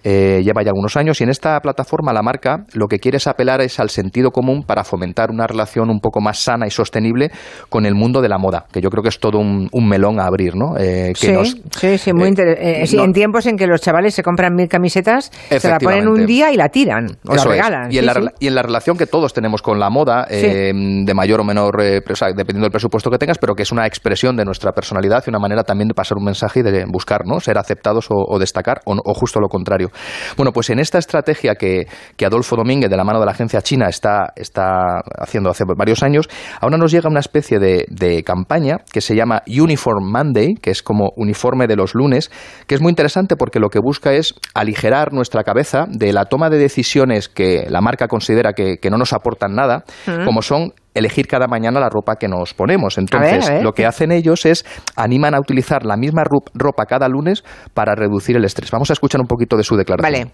Eh, 0.03 0.41
lleva 0.43 0.63
ya 0.63 0.69
algunos 0.69 0.95
años 0.97 1.19
y 1.21 1.23
en 1.23 1.29
esta 1.29 1.59
plataforma 1.61 2.13
la 2.13 2.21
marca 2.21 2.65
lo 2.73 2.87
que 2.87 2.99
quiere 2.99 3.17
es 3.17 3.27
apelar 3.27 3.61
es 3.61 3.79
al 3.79 3.89
sentido 3.89 4.31
común 4.31 4.63
para 4.63 4.83
fomentar 4.83 5.31
una 5.31 5.47
relación 5.47 5.89
un 5.89 5.99
poco 5.99 6.19
más 6.21 6.39
sana 6.39 6.67
y 6.67 6.71
sostenible 6.71 7.31
con 7.69 7.85
el 7.85 7.95
mundo 7.95 8.21
de 8.21 8.29
la 8.29 8.37
moda, 8.37 8.65
que 8.71 8.81
yo 8.81 8.89
creo 8.89 9.03
que 9.03 9.09
es 9.09 9.19
todo 9.19 9.39
un, 9.39 9.69
un 9.71 9.87
melón 9.87 10.19
a 10.19 10.25
abrir, 10.25 10.55
¿no? 10.55 10.77
Eh, 10.77 11.13
que 11.19 11.27
Sí, 11.27 11.31
nos- 11.31 11.57
sí, 11.79 11.97
sí, 11.97 12.13
muy 12.13 12.29
eh, 12.29 12.81
eh, 12.81 12.87
sí, 12.87 12.97
no- 12.97 13.03
en 13.03 13.13
tiempos 13.37 13.45
en 13.47 13.57
que 13.57 13.67
los 13.67 13.81
chavales 13.81 14.15
se 14.15 14.23
compran 14.23 14.53
mil 14.55 14.67
camisetas, 14.67 15.31
se 15.49 15.69
la 15.69 15.77
ponen 15.79 16.07
un 16.07 16.25
día 16.25 16.51
y 16.51 16.57
la 16.57 16.69
tiran, 16.69 17.05
o 17.27 17.35
Eso 17.35 17.45
la 17.45 17.51
regalan. 17.51 17.91
Y, 17.91 17.97
en 17.97 18.01
sí, 18.01 18.05
la, 18.05 18.13
sí. 18.13 18.19
rela- 18.19 18.33
y 18.39 18.47
en 18.47 18.55
la 18.55 18.61
relación 18.63 18.97
que 18.97 19.05
todos 19.05 19.33
tenemos 19.33 19.61
con 19.61 19.79
la 19.79 19.89
moda, 19.89 20.25
eh, 20.29 20.71
de 20.73 21.13
mayor 21.13 21.41
o 21.41 21.43
menor, 21.43 21.81
eh, 21.81 22.01
o 22.09 22.15
sea, 22.15 22.29
dependiendo 22.29 22.63
del 22.63 22.71
presupuesto 22.71 23.09
que 23.11 23.17
tengas, 23.17 23.37
pero 23.37 23.53
que 23.53 23.63
es 23.63 23.71
una 23.71 23.85
expresión 23.85 24.35
de 24.35 24.45
nuestra 24.45 24.71
personalidad 24.71 25.23
y 25.25 25.29
una 25.29 25.39
manera 25.39 25.63
también 25.63 25.87
de 25.87 25.93
pasar 25.93 26.17
un 26.17 26.25
mensaje 26.25 26.61
y 26.61 26.63
de 26.63 26.85
buscar, 26.87 27.21
¿no? 27.25 27.39
Ser 27.39 27.57
aceptados 27.57 28.07
o, 28.09 28.15
o 28.15 28.39
destacar, 28.39 28.81
o, 28.85 29.13
justo 29.13 29.39
lo 29.39 29.47
contrario. 29.47 29.89
Bueno, 30.35 30.51
pues 30.51 30.69
en 30.69 30.79
esta 30.79 30.97
estrategia 30.97 31.55
que, 31.55 31.87
que 32.15 32.25
Adolfo 32.25 32.55
Domínguez, 32.55 32.89
de 32.89 32.97
la 32.97 33.03
mano 33.03 33.19
de 33.19 33.25
la 33.25 33.31
agencia 33.31 33.61
china, 33.61 33.87
está, 33.87 34.33
está 34.35 35.01
haciendo 35.19 35.49
hace 35.49 35.63
varios 35.77 36.03
años, 36.03 36.27
ahora 36.61 36.77
nos 36.77 36.91
llega 36.91 37.09
una 37.09 37.19
especie 37.19 37.59
de, 37.59 37.85
de 37.89 38.23
campaña 38.23 38.77
que 38.91 39.01
se 39.01 39.15
llama 39.15 39.41
Uniform 39.47 40.09
Monday, 40.11 40.55
que 40.55 40.71
es 40.71 40.81
como 40.81 41.11
uniforme 41.15 41.67
de 41.67 41.75
los 41.75 41.93
lunes, 41.93 42.31
que 42.65 42.75
es 42.75 42.81
muy 42.81 42.89
interesante 42.89 43.26
porque 43.35 43.59
lo 43.59 43.69
que 43.69 43.79
busca 43.79 44.13
es 44.13 44.33
aligerar 44.53 45.11
nuestra 45.13 45.43
cabeza 45.43 45.85
de 45.89 46.13
la 46.13 46.25
toma 46.25 46.49
de 46.49 46.57
decisiones 46.57 47.27
que 47.29 47.65
la 47.69 47.81
marca 47.81 48.07
considera 48.07 48.53
que, 48.53 48.77
que 48.77 48.89
no 48.89 48.97
nos 48.97 49.13
aportan 49.13 49.53
nada, 49.55 49.83
Mm. 50.07 50.25
como 50.25 50.41
son 50.41 50.73
elegir 50.93 51.27
cada 51.27 51.47
mañana 51.47 51.79
la 51.79 51.89
ropa 51.89 52.15
que 52.15 52.27
nos 52.27 52.53
ponemos. 52.53 52.97
A 52.97 53.01
ver, 53.01 53.07
Entonces, 53.11 53.49
a 53.49 53.53
ver. 53.55 53.63
lo 53.63 53.73
que 53.73 53.85
hacen 53.85 54.11
ellos 54.11 54.45
es 54.45 54.65
animan 54.95 55.35
a 55.35 55.39
utilizar 55.39 55.85
la 55.85 55.97
misma 55.97 56.23
ropa 56.53 56.85
cada 56.85 57.07
lunes 57.07 57.43
para 57.73 57.93
reducir 57.95 58.35
el 58.37 58.45
estrés. 58.45 58.71
Vamos 58.71 58.89
a 58.89 58.93
escuchar 58.93 59.21
un 59.21 59.27
poquito 59.27 59.57
de 59.57 59.63
su 59.63 59.75
declaración. 59.75 60.31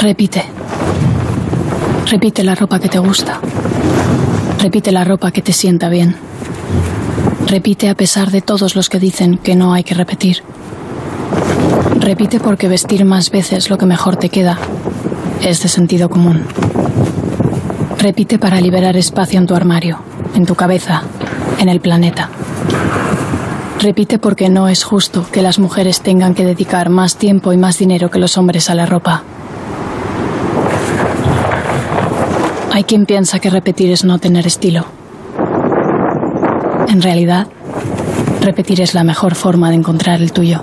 Repite. 0.00 0.44
Repite 2.10 2.42
la 2.44 2.54
ropa 2.54 2.78
que 2.78 2.88
te 2.88 2.98
gusta. 2.98 3.40
Repite 4.60 4.92
la 4.92 5.04
ropa 5.04 5.30
que 5.30 5.42
te 5.42 5.52
sienta 5.52 5.88
bien. 5.88 6.14
Repite 7.46 7.88
a 7.88 7.94
pesar 7.94 8.30
de 8.30 8.40
todos 8.40 8.76
los 8.76 8.88
que 8.88 8.98
dicen 8.98 9.38
que 9.38 9.54
no 9.56 9.72
hay 9.74 9.84
que 9.84 9.94
repetir. 9.94 10.38
Repite 11.98 12.40
porque 12.40 12.68
vestir 12.68 13.04
más 13.04 13.30
veces 13.30 13.70
lo 13.70 13.78
que 13.78 13.86
mejor 13.86 14.16
te 14.16 14.28
queda 14.28 14.58
es 15.40 15.62
de 15.62 15.68
sentido 15.68 16.08
común. 16.08 16.44
Repite 17.98 18.38
para 18.38 18.60
liberar 18.60 18.96
espacio 18.96 19.38
en 19.38 19.46
tu 19.46 19.54
armario, 19.54 19.98
en 20.34 20.46
tu 20.46 20.54
cabeza, 20.54 21.02
en 21.58 21.68
el 21.68 21.80
planeta. 21.80 22.28
Repite 23.80 24.18
porque 24.18 24.48
no 24.48 24.68
es 24.68 24.84
justo 24.84 25.26
que 25.30 25.42
las 25.42 25.58
mujeres 25.58 26.00
tengan 26.00 26.34
que 26.34 26.44
dedicar 26.44 26.88
más 26.88 27.16
tiempo 27.16 27.52
y 27.52 27.56
más 27.56 27.78
dinero 27.78 28.10
que 28.10 28.18
los 28.18 28.38
hombres 28.38 28.70
a 28.70 28.74
la 28.74 28.86
ropa. 28.86 29.22
Hay 32.72 32.84
quien 32.84 33.06
piensa 33.06 33.38
que 33.38 33.50
repetir 33.50 33.90
es 33.90 34.04
no 34.04 34.18
tener 34.18 34.46
estilo. 34.46 34.86
En 36.88 37.02
realidad, 37.02 37.48
repetir 38.40 38.80
es 38.80 38.94
la 38.94 39.04
mejor 39.04 39.34
forma 39.34 39.70
de 39.70 39.76
encontrar 39.76 40.22
el 40.22 40.32
tuyo. 40.32 40.62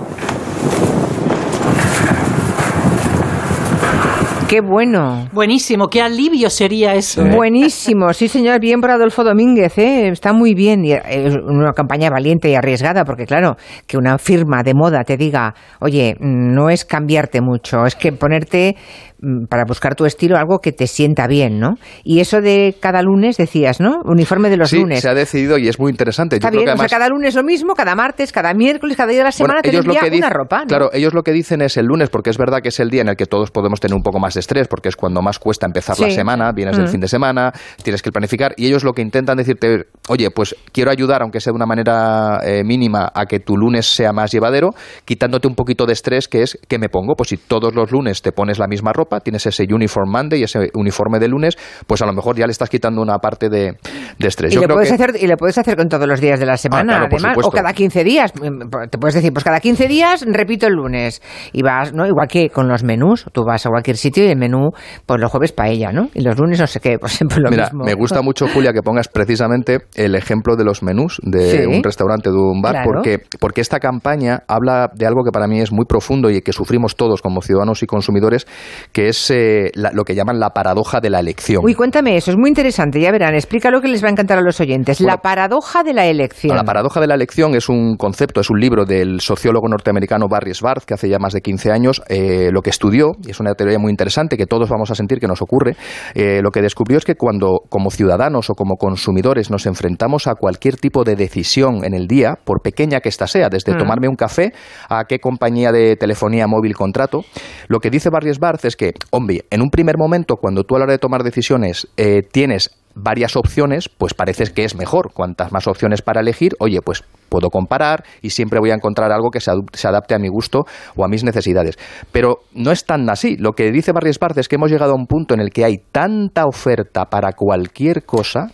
Qué 4.50 4.60
bueno. 4.60 5.28
Buenísimo, 5.32 5.86
qué 5.86 6.02
alivio 6.02 6.50
sería 6.50 6.94
eso. 6.96 7.22
Buenísimo, 7.24 8.12
sí 8.12 8.26
señor, 8.26 8.58
bien 8.58 8.80
por 8.80 8.90
Adolfo 8.90 9.22
Domínguez, 9.22 9.78
¿eh? 9.78 10.08
está 10.08 10.32
muy 10.32 10.54
bien. 10.54 10.84
Y 10.84 10.90
es 10.92 11.36
una 11.36 11.72
campaña 11.72 12.10
valiente 12.10 12.50
y 12.50 12.56
arriesgada, 12.56 13.04
porque 13.04 13.26
claro, 13.26 13.54
que 13.86 13.96
una 13.96 14.18
firma 14.18 14.64
de 14.64 14.74
moda 14.74 15.04
te 15.04 15.16
diga, 15.16 15.54
oye, 15.78 16.16
no 16.18 16.68
es 16.68 16.84
cambiarte 16.84 17.40
mucho, 17.40 17.86
es 17.86 17.94
que 17.94 18.10
ponerte 18.10 18.74
mm, 19.20 19.44
para 19.48 19.62
buscar 19.64 19.94
tu 19.94 20.04
estilo 20.04 20.36
algo 20.36 20.58
que 20.58 20.72
te 20.72 20.88
sienta 20.88 21.28
bien, 21.28 21.60
¿no? 21.60 21.74
Y 22.02 22.18
eso 22.18 22.40
de 22.40 22.74
cada 22.80 23.02
lunes, 23.02 23.36
decías, 23.36 23.78
¿no? 23.78 24.00
Uniforme 24.04 24.50
de 24.50 24.56
los 24.56 24.70
sí, 24.70 24.80
lunes. 24.80 25.00
se 25.02 25.08
ha 25.08 25.14
decidido 25.14 25.58
y 25.58 25.68
es 25.68 25.78
muy 25.78 25.92
interesante. 25.92 26.36
Está 26.36 26.48
Yo 26.48 26.54
creo 26.54 26.64
bien, 26.64 26.66
que 26.66 26.72
o 26.72 26.76
sea, 26.76 26.86
además- 26.86 26.90
cada 26.90 27.08
lunes 27.08 27.36
lo 27.36 27.44
mismo, 27.44 27.74
cada 27.74 27.94
martes, 27.94 28.32
cada 28.32 28.52
miércoles, 28.52 28.96
cada 28.96 29.10
día 29.10 29.18
de 29.18 29.24
la 29.26 29.30
semana 29.30 29.60
Bueno, 29.62 29.80
te 29.84 30.18
una 30.18 30.28
ropa. 30.28 30.62
¿no? 30.62 30.66
Claro, 30.66 30.90
ellos 30.92 31.14
lo 31.14 31.22
que 31.22 31.30
dicen 31.30 31.62
es 31.62 31.76
el 31.76 31.86
lunes, 31.86 32.10
porque 32.10 32.30
es 32.30 32.36
verdad 32.36 32.58
que 32.60 32.70
es 32.70 32.80
el 32.80 32.90
día 32.90 33.02
en 33.02 33.10
el 33.10 33.16
que 33.16 33.26
todos 33.26 33.52
podemos 33.52 33.78
tener 33.78 33.94
un 33.94 34.02
poco 34.02 34.18
más 34.18 34.34
de 34.34 34.39
estrés, 34.40 34.66
porque 34.68 34.88
es 34.88 34.96
cuando 34.96 35.22
más 35.22 35.38
cuesta 35.38 35.66
empezar 35.66 35.98
la 36.00 36.10
semana, 36.10 36.52
vienes 36.52 36.76
del 36.76 36.86
Mm. 36.86 36.90
fin 36.90 37.00
de 37.00 37.08
semana, 37.08 37.52
tienes 37.82 38.02
que 38.02 38.10
planificar, 38.10 38.52
y 38.56 38.66
ellos 38.66 38.82
lo 38.84 38.92
que 38.92 39.02
intentan 39.02 39.36
decirte, 39.36 39.86
oye, 40.08 40.30
pues 40.30 40.54
quiero 40.72 40.90
ayudar, 40.90 41.22
aunque 41.22 41.40
sea 41.40 41.52
de 41.52 41.56
una 41.56 41.66
manera 41.66 42.38
eh, 42.44 42.62
mínima, 42.64 43.10
a 43.14 43.26
que 43.26 43.38
tu 43.40 43.56
lunes 43.56 43.86
sea 43.86 44.12
más 44.12 44.32
llevadero, 44.32 44.70
quitándote 45.04 45.46
un 45.48 45.54
poquito 45.54 45.86
de 45.86 45.92
estrés, 45.92 46.26
que 46.28 46.42
es, 46.42 46.58
¿qué 46.68 46.78
me 46.78 46.88
pongo? 46.88 47.14
Pues 47.16 47.28
si 47.28 47.36
todos 47.36 47.74
los 47.74 47.90
lunes 47.92 48.22
te 48.22 48.32
pones 48.32 48.58
la 48.58 48.66
misma 48.66 48.92
ropa, 48.92 49.20
tienes 49.20 49.46
ese 49.46 49.64
uniform 49.72 50.10
Monday, 50.10 50.42
ese 50.42 50.70
uniforme 50.74 51.18
de 51.18 51.28
lunes, 51.28 51.56
pues 51.86 52.02
a 52.02 52.06
lo 52.06 52.12
mejor 52.12 52.36
ya 52.36 52.46
le 52.46 52.52
estás 52.52 52.68
quitando 52.68 53.00
una 53.02 53.18
parte 53.18 53.48
de, 53.48 53.76
de 54.18 54.28
estrés. 54.28 54.52
Y 54.52 54.54
Yo 54.56 54.60
le, 54.62 54.66
creo 54.66 54.76
puedes 54.76 54.88
que- 54.88 54.94
hacer, 54.94 55.16
y 55.22 55.36
puedes 55.36 55.58
hacer 55.58 55.76
con 55.76 55.88
todos 55.88 56.06
los 56.08 56.20
días 56.20 56.38
de 56.40 56.46
la 56.46 56.56
semana, 56.56 56.94
claro, 56.94 57.08
por 57.08 57.20
además, 57.20 57.46
o 57.46 57.50
cada 57.50 57.72
15 57.72 58.04
días. 58.04 58.32
Te 58.32 58.98
puedes 58.98 59.14
decir, 59.14 59.32
pues 59.32 59.44
cada 59.44 59.60
15 59.60 59.86
días 59.88 60.24
repito 60.26 60.66
el 60.66 60.74
lunes. 60.74 61.22
Y 61.52 61.62
vas, 61.62 61.92
¿no? 61.92 62.06
Igual 62.06 62.28
que 62.28 62.50
con 62.50 62.68
los 62.68 62.82
menús. 62.84 63.26
Tú 63.32 63.44
vas 63.44 63.66
a 63.66 63.70
cualquier 63.70 63.96
sitio 63.96 64.24
y 64.24 64.29
el 64.30 64.38
menú, 64.38 64.70
pues 65.06 65.20
los 65.20 65.30
jueves 65.30 65.52
paella, 65.52 65.92
¿no? 65.92 66.08
Y 66.14 66.22
los 66.22 66.38
lunes 66.38 66.58
no 66.60 66.66
sé 66.66 66.80
qué, 66.80 66.98
pues 66.98 67.12
siempre 67.12 67.38
lo 67.40 67.50
Mira, 67.50 67.64
mismo. 67.64 67.84
me 67.84 67.94
gusta 67.94 68.22
mucho, 68.22 68.46
Julia, 68.48 68.72
que 68.72 68.82
pongas 68.82 69.08
precisamente 69.08 69.78
el 69.94 70.14
ejemplo 70.14 70.56
de 70.56 70.64
los 70.64 70.82
menús 70.82 71.20
de 71.22 71.50
Sí. 71.62 71.66
un 71.66 71.82
restaurante, 71.82 72.30
de 72.30 72.36
un 72.36 72.60
bar, 72.62 72.72
Claro. 72.72 72.90
porque, 72.92 73.18
porque 73.38 73.60
esta 73.60 73.78
campaña 73.80 74.42
habla 74.48 74.90
de 74.94 75.06
algo 75.06 75.22
que 75.24 75.30
para 75.32 75.46
mí 75.46 75.60
es 75.60 75.72
muy 75.72 75.84
profundo 75.84 76.30
y 76.30 76.40
que 76.42 76.52
sufrimos 76.52 76.96
todos 76.96 77.22
como 77.22 77.42
ciudadanos 77.42 77.82
y 77.82 77.86
consumidores, 77.86 78.46
que 78.92 79.08
es 79.08 79.30
eh, 79.30 79.70
la- 79.74 79.90
lo 79.92 80.04
que 80.04 80.14
llaman 80.14 80.38
la 80.40 80.50
paradoja 80.50 81.00
de 81.00 81.10
la 81.10 81.20
elección. 81.20 81.62
Uy, 81.64 81.74
cuéntame 81.74 82.16
eso, 82.16 82.30
es 82.30 82.36
muy 82.36 82.48
interesante, 82.48 83.00
ya 83.00 83.10
verán, 83.10 83.34
explícalo 83.34 83.80
que 83.80 83.88
les 83.88 84.02
va 84.02 84.08
a 84.08 84.10
encantar 84.12 84.38
a 84.38 84.42
los 84.42 84.60
oyentes. 84.60 85.00
la 85.00 85.18
paradoja 85.18 85.82
de 85.82 85.92
la 85.94 86.06
elección. 86.06 86.56
La 86.56 86.64
paradoja 86.64 87.00
de 87.00 87.06
la 87.06 87.14
elección 87.14 87.54
es 87.54 87.68
un 87.68 87.96
concepto, 87.96 88.40
es 88.40 88.50
un 88.50 88.60
libro 88.60 88.84
del 88.84 89.20
sociólogo 89.20 89.68
norteamericano 89.68 90.26
Barry 90.28 90.52
Schwartz, 90.54 90.84
que 90.86 90.94
hace 90.94 91.08
ya 91.08 91.18
más 91.18 91.32
de 91.32 91.40
15 91.40 91.70
años 91.72 92.02
eh, 92.08 92.50
lo 92.52 92.60
que 92.62 92.70
estudió, 92.70 93.12
y 93.26 93.30
es 93.30 93.40
una 93.40 93.54
teoría 93.54 93.78
muy 93.78 93.90
interesante 93.90 94.19
que 94.28 94.46
todos 94.46 94.68
vamos 94.68 94.90
a 94.90 94.94
sentir 94.94 95.18
que 95.18 95.26
nos 95.26 95.42
ocurre, 95.42 95.76
eh, 96.14 96.40
lo 96.42 96.50
que 96.50 96.62
descubrió 96.62 96.98
es 96.98 97.04
que 97.04 97.14
cuando 97.14 97.60
como 97.68 97.90
ciudadanos 97.90 98.50
o 98.50 98.54
como 98.54 98.76
consumidores 98.76 99.50
nos 99.50 99.66
enfrentamos 99.66 100.26
a 100.26 100.34
cualquier 100.34 100.76
tipo 100.76 101.04
de 101.04 101.16
decisión 101.16 101.84
en 101.84 101.94
el 101.94 102.06
día, 102.06 102.34
por 102.44 102.60
pequeña 102.62 103.00
que 103.00 103.08
ésta 103.08 103.26
sea, 103.26 103.48
desde 103.48 103.74
Mm. 103.74 103.78
tomarme 103.78 104.08
un 104.08 104.16
café 104.16 104.52
a 104.88 105.04
qué 105.04 105.18
compañía 105.18 105.72
de 105.72 105.96
telefonía 105.96 106.46
móvil 106.46 106.74
contrato, 106.74 107.24
lo 107.68 107.80
que 107.80 107.90
dice 107.90 108.10
Barry 108.10 108.32
Schwartz 108.32 108.64
es 108.64 108.76
que, 108.76 108.92
hombre, 109.10 109.44
en 109.50 109.62
un 109.62 109.70
primer 109.70 109.96
momento, 109.98 110.36
cuando 110.36 110.64
tú 110.64 110.76
a 110.76 110.78
la 110.78 110.84
hora 110.84 110.92
de 110.92 110.98
tomar 110.98 111.22
decisiones 111.22 111.88
eh, 111.96 112.22
tienes 112.22 112.70
varias 112.94 113.36
opciones, 113.36 113.88
pues 113.88 114.14
parece 114.14 114.44
que 114.52 114.64
es 114.64 114.74
mejor. 114.74 115.12
Cuantas 115.12 115.52
más 115.52 115.66
opciones 115.66 116.02
para 116.02 116.20
elegir, 116.20 116.54
oye, 116.58 116.80
pues 116.84 117.04
puedo 117.30 117.48
comparar 117.48 118.04
y 118.20 118.30
siempre 118.30 118.58
voy 118.60 118.70
a 118.72 118.74
encontrar 118.74 119.12
algo 119.12 119.30
que 119.30 119.40
se, 119.40 119.50
adapte 119.88 120.14
a 120.14 120.18
mi 120.18 120.28
gusto 120.28 120.64
o 120.96 121.04
a 121.04 121.08
mis 121.08 121.24
necesidades. 121.24 121.78
Pero 122.12 122.40
no 122.54 122.70
es 122.72 122.84
tan 122.84 123.08
así. 123.08 123.36
Lo 123.38 123.52
que 123.52 123.70
dice 123.70 123.92
Barry 123.92 124.12
Schwartz 124.12 124.36
es 124.38 124.48
que 124.48 124.56
hemos 124.56 124.70
llegado 124.70 124.92
a 124.92 124.96
un 124.96 125.06
punto 125.06 125.32
en 125.34 125.40
el 125.40 125.50
que 125.50 125.64
hay 125.64 125.78
tanta 125.92 126.44
oferta 126.44 127.06
para 127.06 127.32
cualquier 127.32 128.04
cosa 128.04 128.48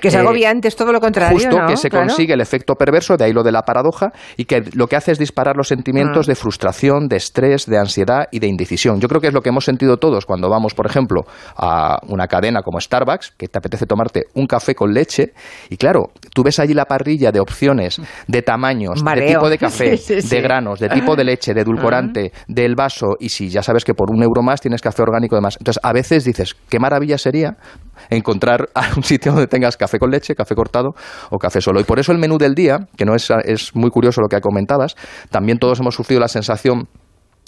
Que 0.00 0.08
es 0.08 0.14
eh, 0.14 0.18
agobiante, 0.18 0.68
es 0.68 0.76
todo 0.76 0.92
lo 0.92 1.00
contrario. 1.00 1.36
Justo 1.36 1.58
¿no? 1.58 1.66
que 1.66 1.76
se 1.76 1.88
Claro. 1.90 2.06
consigue 2.06 2.34
el 2.34 2.40
efecto 2.40 2.74
perverso, 2.74 3.16
de 3.16 3.24
ahí 3.24 3.32
lo 3.32 3.42
de 3.42 3.50
la 3.50 3.62
paradoja, 3.62 4.12
y 4.36 4.44
que 4.44 4.62
lo 4.74 4.86
que 4.86 4.94
hace 4.96 5.10
es 5.12 5.18
disparar 5.18 5.56
los 5.56 5.66
sentimientos 5.68 6.26
Mm. 6.26 6.30
de 6.30 6.34
frustración, 6.36 7.08
de 7.08 7.16
estrés, 7.16 7.66
de 7.66 7.78
ansiedad 7.78 8.26
y 8.30 8.38
de 8.38 8.46
indecisión. 8.46 9.00
Yo 9.00 9.08
creo 9.08 9.20
que 9.20 9.28
es 9.28 9.34
lo 9.34 9.40
que 9.40 9.48
hemos 9.48 9.64
sentido 9.64 9.96
todos 9.96 10.26
cuando 10.26 10.48
vamos, 10.50 10.74
por 10.74 10.86
ejemplo, 10.86 11.22
a 11.56 11.98
una 12.08 12.26
cadena 12.28 12.62
como 12.62 12.78
Starbucks, 12.80 13.32
que 13.36 13.48
te 13.48 13.58
apetece 13.58 13.86
tomarte 13.86 14.24
un 14.34 14.46
café 14.46 14.74
con 14.74 14.92
leche, 14.92 15.32
y 15.70 15.76
claro, 15.76 16.10
tú 16.34 16.42
ves 16.42 16.58
allí 16.58 16.74
la 16.74 16.84
parrilla 16.84 17.32
de 17.32 17.40
opciones, 17.40 18.00
de 18.26 18.42
tamaños, 18.42 19.02
de 19.04 19.26
tipo 19.26 19.48
de 19.48 19.58
café, 19.58 19.96
Sí, 19.96 19.96
sí, 20.20 20.22
sí. 20.22 20.36
de 20.36 20.42
granos, 20.42 20.80
de 20.80 20.88
tipo 20.88 21.16
de 21.16 21.24
leche, 21.24 21.54
de 21.54 21.60
edulcorante, 21.62 22.32
del 22.46 22.74
vaso, 22.74 23.16
y 23.18 23.28
si 23.28 23.48
ya 23.48 23.62
sabes 23.62 23.84
que 23.84 23.94
por 23.94 24.10
un 24.10 24.22
euro 24.22 24.42
más 24.42 24.60
tienes 24.60 24.82
café 24.82 25.02
orgánico 25.02 25.36
y 25.36 25.38
demás. 25.38 25.56
Entonces, 25.58 25.80
a 25.82 25.92
veces 25.92 26.24
dices, 26.24 26.56
qué 26.68 26.78
maravilla 26.78 27.18
sería 27.18 27.56
encontrar 28.10 28.68
un 28.96 29.02
sitio 29.02 29.32
donde 29.32 29.46
tengas 29.46 29.76
café 29.76 29.98
con 29.98 30.10
leche, 30.10 30.34
café 30.34 30.54
cortado 30.54 30.90
o 31.30 31.38
café 31.38 31.60
solo. 31.60 31.80
Y 31.80 31.84
por 31.84 31.98
eso 31.98 32.12
el 32.12 32.18
menú 32.18 32.38
del 32.38 32.54
día, 32.54 32.78
que 32.96 33.04
no 33.04 33.14
es, 33.14 33.28
es 33.44 33.74
muy 33.74 33.90
curioso 33.90 34.20
lo 34.20 34.28
que 34.28 34.40
comentabas, 34.40 34.96
también 35.30 35.58
todos 35.58 35.80
hemos 35.80 35.94
sufrido 35.94 36.20
la 36.20 36.28
sensación 36.28 36.88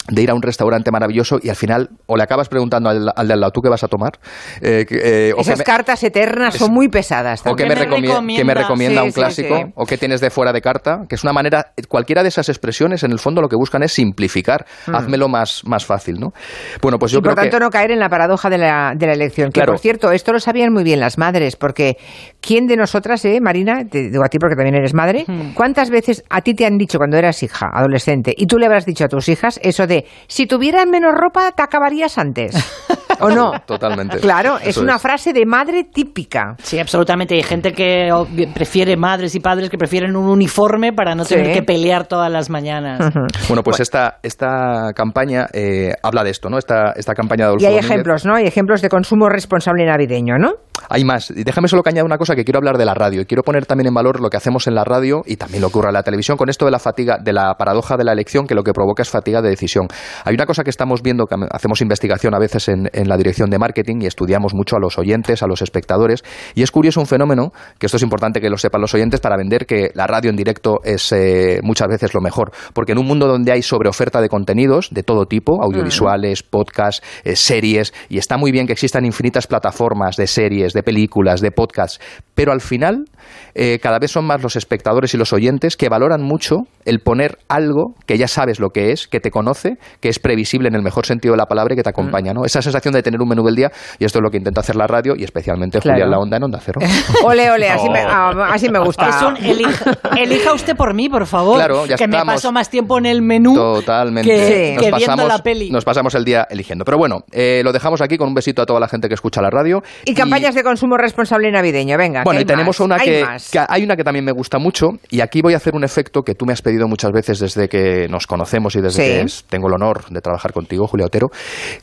de 0.09 0.21
ir 0.21 0.31
a 0.31 0.33
un 0.33 0.41
restaurante 0.41 0.89
maravilloso 0.91 1.37
y 1.41 1.49
al 1.49 1.55
final 1.55 1.89
o 2.07 2.17
le 2.17 2.23
acabas 2.23 2.49
preguntando 2.49 2.89
al, 2.89 3.11
al 3.15 3.27
de 3.27 3.33
al 3.33 3.39
lado, 3.39 3.51
¿tú 3.51 3.61
qué 3.61 3.69
vas 3.69 3.83
a 3.83 3.87
tomar? 3.87 4.13
Eh, 4.61 4.85
que- 4.87 5.29
eh, 5.29 5.33
o 5.33 5.41
Esas 5.41 5.59
me- 5.59 5.63
cartas 5.63 6.03
eternas 6.03 6.55
son 6.55 6.71
muy 6.73 6.89
pesadas. 6.89 7.41
o 7.45 7.55
que 7.55 7.65
también. 7.65 8.25
me, 8.25 8.35
que 8.35 8.43
me 8.43 8.53
recomienda 8.53 9.01
Sí, 9.01 9.07
un 9.07 9.13
clásico, 9.13 9.57
sí. 9.57 9.63
o 9.75 9.85
que 9.85 9.97
tienes 9.97 10.19
de 10.21 10.29
fuera 10.29 10.51
de 10.51 10.61
carta, 10.61 11.01
que 11.07 11.15
es 11.15 11.23
una 11.23 11.33
manera, 11.33 11.73
cualquiera 11.87 12.23
de 12.23 12.29
esas 12.29 12.49
expresiones 12.49 13.03
en 13.03 13.11
el 13.11 13.19
fondo 13.19 13.41
lo 13.41 13.47
que 13.47 13.55
buscan 13.55 13.83
es 13.83 13.91
simplificar, 13.93 14.65
Mm. 14.87 14.95
házmelo 14.95 15.27
más, 15.29 15.61
más 15.65 15.85
fácil, 15.85 16.15
¿no? 16.19 16.33
Bueno, 16.81 16.97
pues 16.97 17.11
yo 17.11 17.19
y 17.19 17.21
por 17.21 17.33
creo 17.33 17.43
tanto 17.43 17.57
que... 17.57 17.63
no 17.63 17.69
caer 17.69 17.91
en 17.91 17.99
la 17.99 18.09
paradoja 18.09 18.49
de 18.49 18.57
la, 18.57 18.93
de 18.95 19.05
la 19.05 19.13
elección. 19.13 19.49
Que 19.51 19.59
Claro. 19.61 19.73
por 19.73 19.79
cierto, 19.79 20.11
esto 20.11 20.33
lo 20.33 20.39
sabían 20.39 20.73
muy 20.73 20.83
bien 20.83 20.99
las 20.99 21.17
madres, 21.17 21.55
porque 21.55 21.97
¿quién 22.39 22.65
de 22.67 22.75
nosotras, 22.75 23.23
eh, 23.25 23.39
Marina, 23.39 23.85
te 23.87 24.09
digo 24.09 24.23
a 24.25 24.29
ti 24.29 24.39
porque 24.39 24.55
también 24.55 24.75
eres 24.75 24.93
madre, 24.93 25.25
cuántas 25.53 25.89
veces 25.89 26.23
a 26.29 26.41
ti 26.41 26.53
te 26.55 26.65
han 26.65 26.77
dicho 26.77 26.97
cuando 26.97 27.17
eras 27.17 27.43
hija, 27.43 27.67
adolescente, 27.71 28.33
y 28.35 28.47
tú 28.47 28.57
le 28.57 28.65
habrás 28.65 28.85
dicho 28.85 29.05
a 29.05 29.07
tus 29.07 29.29
hijas 29.29 29.59
eso 29.63 29.85
de, 29.87 29.90
si 30.27 30.47
tuvieras 30.47 30.87
menos 30.87 31.13
ropa, 31.13 31.51
te 31.51 31.61
acabarías 31.61 32.17
antes? 32.17 32.55
¿O 33.21 33.29
no? 33.29 33.51
Totalmente. 33.65 34.19
Claro, 34.19 34.57
es 34.63 34.77
una 34.77 34.95
es. 34.95 35.01
frase 35.01 35.33
de 35.33 35.45
madre 35.45 35.85
típica. 35.85 36.55
Sí, 36.61 36.79
absolutamente. 36.79 37.35
Hay 37.35 37.43
gente 37.43 37.71
que 37.73 38.09
prefiere, 38.53 38.95
madres 38.97 39.35
y 39.35 39.39
padres 39.39 39.69
que 39.69 39.77
prefieren 39.77 40.15
un 40.15 40.27
uniforme 40.29 40.93
para 40.93 41.15
no 41.15 41.23
Sí. 41.25 41.35
tener 41.35 41.53
que 41.53 41.63
pelear 41.63 42.07
todas 42.07 42.31
las 42.31 42.49
mañanas. 42.49 43.13
Bueno, 43.47 43.63
pues 43.63 43.79
esta, 43.79 44.19
esta 44.23 44.91
campaña 44.95 45.47
eh, 45.53 45.93
habla 46.03 46.23
de 46.23 46.29
esto, 46.31 46.49
¿no? 46.49 46.57
Esta, 46.57 46.93
esta 46.95 47.13
campaña 47.13 47.45
de 47.45 47.47
Adolfo 47.49 47.63
Y 47.63 47.67
hay 47.67 47.73
Domínguez. 47.73 47.91
ejemplos, 47.91 48.25
¿no? 48.25 48.35
Hay 48.35 48.45
ejemplos 48.47 48.81
de 48.81 48.89
consumo 48.89 49.29
responsable 49.29 49.85
navideño, 49.85 50.37
¿no? 50.37 50.53
Hay 50.89 51.03
más. 51.05 51.29
Y 51.31 51.43
déjame 51.43 51.67
solo 51.67 51.83
que 51.83 51.89
añada 51.89 52.05
una 52.05 52.17
cosa 52.17 52.35
que 52.35 52.43
quiero 52.43 52.57
hablar 52.57 52.77
de 52.77 52.85
la 52.85 52.93
radio. 52.93 53.21
Y 53.21 53.25
quiero 53.25 53.43
poner 53.43 53.65
también 53.65 53.87
en 53.87 53.93
valor 53.93 54.19
lo 54.19 54.29
que 54.29 54.37
hacemos 54.37 54.67
en 54.67 54.75
la 54.75 54.83
radio 54.83 55.21
y 55.25 55.35
también 55.37 55.61
lo 55.61 55.67
que 55.69 55.71
ocurre 55.71 55.89
en 55.89 55.93
la 55.93 56.03
televisión 56.03 56.37
con 56.37 56.49
esto 56.49 56.65
de 56.65 56.71
la 56.71 56.79
fatiga, 56.79 57.17
de 57.23 57.33
la 57.33 57.53
paradoja 57.55 57.97
de 57.97 58.03
la 58.03 58.11
elección, 58.13 58.47
que 58.47 58.55
lo 58.55 58.63
que 58.63 58.73
provoca 58.73 59.01
es 59.03 59.09
fatiga 59.09 59.41
de 59.41 59.49
decisión. 59.49 59.87
Hay 60.25 60.33
una 60.33 60.45
cosa 60.45 60.63
que 60.63 60.69
estamos 60.69 61.01
viendo, 61.01 61.25
que 61.27 61.35
hacemos 61.51 61.81
investigación 61.81 62.33
a 62.35 62.39
veces 62.39 62.67
en, 62.69 62.89
en 62.93 63.07
la 63.11 63.17
dirección 63.17 63.49
de 63.49 63.59
marketing 63.59 63.97
y 64.01 64.05
estudiamos 64.05 64.53
mucho 64.53 64.77
a 64.77 64.79
los 64.79 64.97
oyentes, 64.97 65.43
a 65.43 65.47
los 65.47 65.61
espectadores. 65.61 66.23
Y 66.55 66.63
es 66.63 66.71
curioso 66.71 67.01
un 67.01 67.07
fenómeno, 67.07 67.51
que 67.77 67.85
esto 67.87 67.97
es 67.97 68.03
importante 68.03 68.39
que 68.39 68.49
lo 68.49 68.57
sepan 68.57 68.81
los 68.81 68.93
oyentes 68.93 69.19
para 69.19 69.35
vender 69.35 69.65
que 69.65 69.91
la 69.93 70.07
radio 70.07 70.29
en 70.29 70.37
directo 70.37 70.79
es 70.83 71.11
eh, 71.11 71.59
muchas 71.61 71.89
veces 71.89 72.13
lo 72.13 72.21
mejor. 72.21 72.51
Porque 72.73 72.93
en 72.93 72.99
un 72.99 73.05
mundo 73.05 73.27
donde 73.27 73.51
hay 73.51 73.61
sobreoferta 73.61 74.21
de 74.21 74.29
contenidos 74.29 74.89
de 74.91 75.03
todo 75.03 75.25
tipo, 75.25 75.61
audiovisuales, 75.61 76.41
podcasts, 76.41 77.05
eh, 77.23 77.35
series, 77.35 77.93
y 78.07 78.17
está 78.17 78.37
muy 78.37 78.51
bien 78.51 78.65
que 78.65 78.73
existan 78.73 79.05
infinitas 79.05 79.45
plataformas 79.45 80.15
de 80.15 80.27
series, 80.27 80.73
de 80.73 80.83
películas, 80.83 81.41
de 81.41 81.51
podcasts, 81.51 81.99
pero 82.33 82.53
al 82.53 82.61
final 82.61 83.05
eh, 83.53 83.79
cada 83.81 83.99
vez 83.99 84.11
son 84.11 84.25
más 84.25 84.41
los 84.41 84.55
espectadores 84.55 85.13
y 85.13 85.17
los 85.17 85.33
oyentes 85.33 85.75
que 85.75 85.89
valoran 85.89 86.21
mucho 86.21 86.61
el 86.85 86.99
poner 86.99 87.37
algo 87.49 87.95
que 88.05 88.17
ya 88.17 88.27
sabes 88.27 88.59
lo 88.59 88.69
que 88.69 88.91
es, 88.91 89.07
que 89.07 89.19
te 89.19 89.31
conoce, 89.31 89.77
que 89.99 90.09
es 90.09 90.19
previsible 90.19 90.67
en 90.69 90.75
el 90.75 90.81
mejor 90.81 91.05
sentido 91.05 91.33
de 91.33 91.37
la 91.37 91.45
palabra 91.45 91.73
y 91.73 91.77
que 91.77 91.83
te 91.83 91.89
acompaña, 91.89 92.33
¿no? 92.33 92.45
Esa 92.45 92.61
sensación 92.61 92.90
de 92.97 93.03
tener 93.03 93.21
un 93.21 93.29
menú 93.29 93.43
del 93.43 93.55
día, 93.55 93.71
y 93.99 94.05
esto 94.05 94.19
es 94.19 94.23
lo 94.23 94.29
que 94.29 94.37
intenta 94.37 94.61
hacer 94.61 94.75
la 94.75 94.87
radio 94.87 95.13
y 95.17 95.23
especialmente 95.23 95.79
Claro. 95.79 95.95
Julián 95.95 96.11
La 96.11 96.17
Onda 96.19 96.37
en 96.37 96.43
Onda 96.43 96.59
Cero. 96.63 96.79
Ole, 97.23 97.51
ole, 97.51 97.69
así, 97.69 97.89
me, 97.89 98.01
Oh. 98.03 98.07
ah, 98.09 98.49
así 98.53 98.69
me 98.69 98.79
gusta. 98.79 99.09
Es 99.09 99.21
un 99.21 99.37
elija, 99.37 99.91
elija 100.17 100.53
usted 100.53 100.75
por 100.75 100.93
mí, 100.93 101.09
por 101.09 101.25
favor. 101.25 101.55
Claro, 101.57 101.85
ya 101.85 101.95
que 101.95 102.07
me 102.07 102.23
paso 102.25 102.51
más 102.51 102.69
tiempo 102.69 102.97
en 102.97 103.05
el 103.05 103.21
menú 103.21 103.55
Totalmente. 103.55 104.29
que, 104.29 104.73
Nos 104.75 104.85
que 104.85 104.91
viendo 105.05 105.27
la 105.27 105.39
peli. 105.39 105.69
Nos 105.71 105.85
pasamos 105.85 106.15
el 106.15 106.23
día 106.25 106.47
eligiendo. 106.49 106.85
Pero 106.85 106.97
bueno, 106.97 107.19
eh, 107.31 107.61
lo 107.63 107.71
dejamos 107.71 108.01
aquí 108.01 108.17
con 108.17 108.27
un 108.27 108.33
besito 108.33 108.61
a 108.61 108.65
toda 108.65 108.79
la 108.79 108.87
gente 108.87 109.07
que 109.07 109.13
escucha 109.13 109.41
la 109.41 109.49
radio. 109.49 109.81
Y 110.05 110.13
campañas 110.13 110.55
de 110.55 110.63
consumo 110.63 110.97
responsable 110.97 111.51
navideño, 111.51 111.97
venga. 111.97 112.23
Bueno, 112.23 112.39
y 112.39 112.41
hay 112.41 112.45
tenemos 112.45 112.79
más, 112.79 112.85
una 112.85 112.97
que, 112.99 113.25
hay 113.67 113.83
una 113.83 113.95
que 113.95 114.03
también 114.03 114.25
me 114.25 114.31
gusta 114.31 114.57
mucho 114.59 114.89
y 115.09 115.21
aquí 115.21 115.41
voy 115.41 115.53
a 115.53 115.57
hacer 115.57 115.73
un 115.75 115.83
efecto 115.83 116.21
que 116.23 116.35
tú 116.35 116.45
me 116.45 116.53
has 116.53 116.61
pedido 116.61 116.87
muchas 116.87 117.11
veces 117.11 117.39
desde 117.39 117.67
que 117.67 118.07
nos 118.09 118.27
conocemos 118.27 118.75
y 118.75 118.81
desde 118.81 119.01
Sí. 119.03 119.09
que 119.09 119.21
es- 119.21 119.45
tengo 119.49 119.67
el 119.67 119.73
honor 119.73 120.05
de 120.09 120.21
trabajar 120.21 120.53
contigo, 120.53 120.87
Julia 120.87 121.05
Otero, 121.05 121.27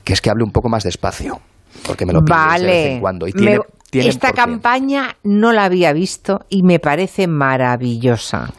que 0.04 0.12
es 0.12 0.20
que 0.20 0.30
hable 0.30 0.44
un 0.44 0.50
poco 0.52 0.68
más 0.68 0.84
despacio, 0.84 0.97
porque 1.86 2.06
me 2.06 2.12
lo 2.12 2.20
pides 2.20 2.36
Vale. 2.36 2.66
de 2.66 2.72
vez 2.72 2.92
en 2.94 3.00
cuando 3.00 3.26
y 3.26 3.32
tiene, 3.32 3.58
esta 3.92 4.32
campaña 4.32 5.16
no 5.24 5.52
la 5.52 5.64
había 5.64 5.92
visto 5.92 6.40
y 6.48 6.62
me 6.62 6.78
parece 6.78 7.26
maravillosa. 7.26 8.52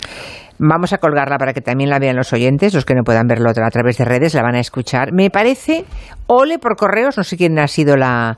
Vamos 0.57 0.91
a 0.91 0.97
colgarla 0.97 1.37
para 1.37 1.53
que 1.53 1.61
también 1.61 1.89
la 1.89 1.99
vean 1.99 2.17
los 2.17 2.33
oyentes, 2.33 2.73
los 2.73 2.83
que 2.83 2.93
no 2.93 3.03
puedan 3.03 3.27
verlo 3.27 3.49
a 3.49 3.53
través 3.53 3.97
de 3.97 4.05
redes, 4.05 4.33
la 4.33 4.41
van 4.41 4.55
a 4.55 4.59
escuchar. 4.59 5.13
Me 5.13 5.29
parece, 5.29 5.85
ole 6.27 6.59
por 6.59 6.75
correos, 6.75 7.17
no 7.17 7.23
sé 7.23 7.37
quién 7.37 7.57
ha 7.59 7.67
sido 7.67 7.95
la 7.95 8.37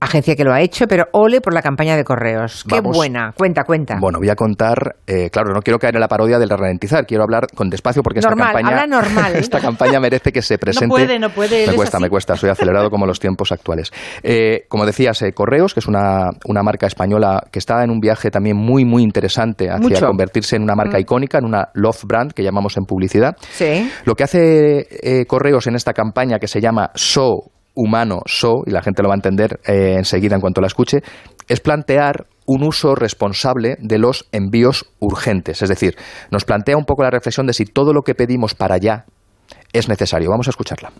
agencia 0.00 0.36
que 0.36 0.44
lo 0.44 0.52
ha 0.52 0.60
hecho, 0.60 0.86
pero 0.86 1.06
ole 1.12 1.40
por 1.40 1.54
la 1.54 1.62
campaña 1.62 1.96
de 1.96 2.04
correos. 2.04 2.64
Qué 2.68 2.76
Vamos. 2.76 2.96
buena. 2.96 3.32
Cuenta, 3.36 3.64
cuenta. 3.64 3.96
Bueno, 4.00 4.18
voy 4.18 4.28
a 4.28 4.34
contar, 4.36 4.96
eh, 5.06 5.30
claro, 5.30 5.52
no 5.54 5.60
quiero 5.62 5.78
caer 5.78 5.94
en 5.94 6.00
la 6.00 6.08
parodia 6.08 6.38
del 6.38 6.50
ralentizar, 6.50 7.06
quiero 7.06 7.24
hablar 7.24 7.46
con 7.54 7.70
despacio 7.70 8.02
porque 8.02 8.20
Normal, 8.20 8.48
esta 8.48 8.52
campaña, 8.60 8.82
habla 8.82 8.86
normal. 9.02 9.36
esta 9.36 9.60
campaña 9.60 9.98
merece 10.00 10.32
que 10.32 10.42
se 10.42 10.58
presente. 10.58 10.88
puede, 10.88 11.18
no 11.18 11.30
puede, 11.30 11.64
Me 11.66 11.72
es 11.72 11.74
cuesta, 11.74 11.96
así. 11.96 12.02
me 12.04 12.10
cuesta, 12.10 12.36
soy 12.36 12.50
acelerado 12.50 12.90
como 12.90 13.06
los 13.06 13.18
tiempos 13.18 13.52
actuales. 13.52 13.90
Eh, 14.22 14.64
como 14.68 14.84
decías, 14.86 15.20
eh, 15.22 15.32
Correos, 15.32 15.72
que 15.74 15.80
es 15.80 15.86
una, 15.86 16.30
una 16.46 16.62
marca 16.62 16.86
española 16.86 17.42
que 17.50 17.58
está 17.58 17.82
en 17.82 17.90
un 17.90 17.98
viaje 18.00 18.30
también 18.30 18.56
muy, 18.56 18.84
muy 18.84 19.02
interesante 19.02 19.70
hacia 19.70 19.78
Mucho. 19.88 20.06
convertirse 20.06 20.56
en 20.56 20.62
una 20.62 20.74
marca 20.74 20.98
Mm. 20.98 21.00
icónica, 21.00 21.38
en 21.38 21.44
una 21.46 21.68
love 21.74 22.04
brand 22.04 22.32
que 22.32 22.42
llamamos 22.42 22.76
en 22.76 22.84
publicidad. 22.84 23.36
Sí. 23.40 23.90
Lo 24.04 24.14
que 24.14 24.24
hace 24.24 24.86
eh, 25.02 25.24
Correos 25.26 25.66
en 25.66 25.74
esta 25.74 25.92
campaña 25.92 26.38
que 26.38 26.48
se 26.48 26.60
llama 26.60 26.90
So 26.94 27.50
Humano 27.76 28.20
So, 28.26 28.62
y 28.66 28.72
la 28.72 28.82
gente 28.82 29.02
lo 29.02 29.08
va 29.08 29.14
a 29.14 29.16
entender 29.16 29.60
eh, 29.66 29.94
enseguida 29.96 30.34
en 30.34 30.40
cuanto 30.40 30.60
la 30.60 30.66
escuche, 30.66 31.02
es 31.48 31.60
plantear 31.60 32.26
un 32.46 32.64
uso 32.64 32.94
responsable 32.94 33.76
de 33.78 33.98
los 33.98 34.26
envíos 34.32 34.86
urgentes. 34.98 35.62
Es 35.62 35.68
decir, 35.68 35.94
nos 36.30 36.44
plantea 36.44 36.76
un 36.76 36.84
poco 36.84 37.02
la 37.02 37.10
reflexión 37.10 37.46
de 37.46 37.52
si 37.52 37.66
todo 37.66 37.92
lo 37.92 38.02
que 38.02 38.14
pedimos 38.14 38.54
para 38.54 38.76
allá 38.76 39.04
es 39.72 39.88
necesario. 39.88 40.30
Vamos 40.30 40.48
a 40.48 40.50
escucharla. 40.50 40.90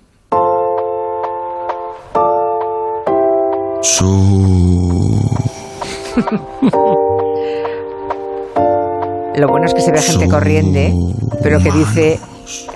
Lo 9.37 9.49
bueno 9.49 9.67
es 9.67 9.75
que 9.75 9.83
se 9.83 9.93
ve 9.93 10.01
gente 10.01 10.29
corriendo, 10.29 11.15
pero 11.43 11.59
que 11.59 11.71
dice, 11.71 12.19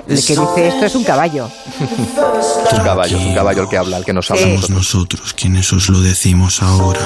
el 0.09 0.25
que 0.25 0.37
dice 0.37 0.69
esto 0.69 0.87
es 0.87 0.95
un 0.95 1.05
caballo. 1.05 1.49
Es 1.81 2.73
un 2.73 2.81
caballo, 2.85 3.17
es 3.17 3.25
un 3.25 3.35
caballo 3.35 3.63
el 3.63 3.69
que 3.69 3.77
habla, 3.79 3.97
el 3.99 4.05
que 4.05 4.13
nos 4.13 4.31
habla. 4.31 4.43
a 4.43 4.47
Sí. 4.47 4.53
nosotros. 4.53 4.71
Nosotros 4.77 5.35
quienes 5.35 5.73
os 5.73 5.89
lo 5.89 6.01
decimos 6.01 6.63
ahora. 6.63 7.01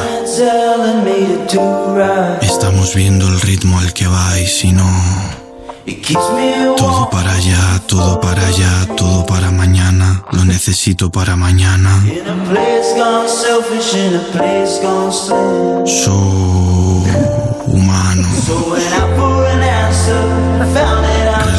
Estamos 2.43 2.95
viendo 2.95 3.29
el 3.29 3.41
ritmo 3.41 3.79
al 3.79 3.93
que 3.93 4.07
vais 4.07 4.65
y 4.65 4.73
no. 4.73 4.89
Todo 6.79 7.11
para 7.11 7.35
allá, 7.35 7.81
todo 7.87 8.19
para 8.21 8.47
allá, 8.47 8.87
todo 8.97 9.27
para 9.27 9.51
mañana. 9.51 10.25
Lo 10.33 10.45
necesito 10.45 11.11
para 11.11 11.37
mañana. 11.37 12.03
So 15.87 16.15
humano. 17.67 18.29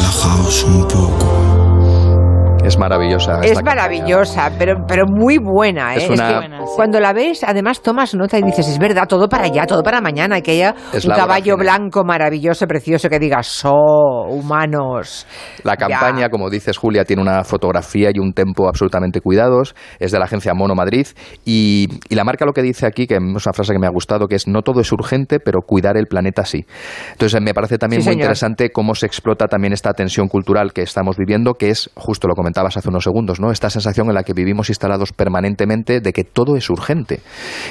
Relajaos 0.06 0.62
un 0.62 0.86
poco. 0.86 1.55
Es 2.66 2.78
maravillosa. 2.78 3.40
Es 3.42 3.54
campaña. 3.54 3.62
maravillosa, 3.76 4.50
pero, 4.58 4.84
pero 4.88 5.04
muy 5.06 5.38
buena. 5.38 5.94
¿eh? 5.94 5.98
Es 5.98 6.10
una- 6.10 6.40
que 6.40 6.48
cuando 6.74 6.98
la 7.00 7.12
ves, 7.12 7.44
además 7.44 7.80
tomas 7.80 8.14
nota 8.14 8.38
y 8.38 8.42
dices, 8.42 8.68
es 8.68 8.78
verdad, 8.78 9.06
todo 9.08 9.28
para 9.28 9.44
allá, 9.44 9.66
todo 9.66 9.82
para 9.82 10.00
mañana, 10.00 10.38
y 10.38 10.42
que 10.42 10.50
haya 10.52 10.74
Es 10.92 11.04
un 11.04 11.12
caballo 11.14 11.56
vorágine. 11.56 11.78
blanco 11.78 12.04
maravilloso, 12.04 12.66
precioso, 12.66 13.08
que 13.08 13.18
diga, 13.18 13.42
so, 13.42 13.72
humanos. 14.28 15.26
La 15.62 15.76
campaña, 15.76 16.28
como 16.28 16.50
dices 16.50 16.76
Julia, 16.76 17.04
tiene 17.04 17.22
una 17.22 17.44
fotografía 17.44 18.10
y 18.12 18.18
un 18.18 18.32
tempo 18.32 18.68
absolutamente 18.68 19.20
cuidados. 19.20 19.74
Es 19.98 20.12
de 20.12 20.18
la 20.18 20.24
agencia 20.24 20.54
Mono 20.54 20.74
Madrid. 20.74 21.06
Y, 21.44 21.88
y 22.08 22.14
la 22.14 22.24
marca 22.24 22.44
lo 22.44 22.52
que 22.52 22.62
dice 22.62 22.86
aquí, 22.86 23.06
que 23.06 23.14
es 23.14 23.20
una 23.20 23.52
frase 23.52 23.72
que 23.72 23.78
me 23.78 23.86
ha 23.86 23.90
gustado, 23.90 24.26
que 24.26 24.34
es 24.34 24.46
no 24.48 24.62
todo 24.62 24.80
es 24.80 24.90
urgente, 24.92 25.38
pero 25.40 25.60
cuidar 25.62 25.96
el 25.96 26.06
planeta 26.06 26.44
sí. 26.44 26.64
Entonces 27.12 27.40
me 27.40 27.54
parece 27.54 27.78
también 27.78 28.02
Sí, 28.02 28.08
muy 28.08 28.14
señor. 28.14 28.24
interesante 28.24 28.70
cómo 28.70 28.94
se 28.94 29.06
explota 29.06 29.46
también 29.46 29.72
esta 29.72 29.92
tensión 29.92 30.28
cultural 30.28 30.72
que 30.72 30.82
estamos 30.82 31.16
viviendo, 31.16 31.54
que 31.54 31.70
es, 31.70 31.90
justo 31.94 32.28
lo 32.28 32.34
comentabas 32.56 32.76
hace 32.78 32.88
unos 32.88 33.04
segundos, 33.04 33.38
¿no? 33.38 33.50
Esta 33.50 33.68
sensación 33.68 34.08
en 34.08 34.14
la 34.14 34.22
que 34.22 34.32
vivimos 34.32 34.70
instalados 34.70 35.12
permanentemente 35.12 36.00
de 36.00 36.12
que 36.12 36.24
todo 36.24 36.56
es 36.56 36.70
urgente 36.70 37.20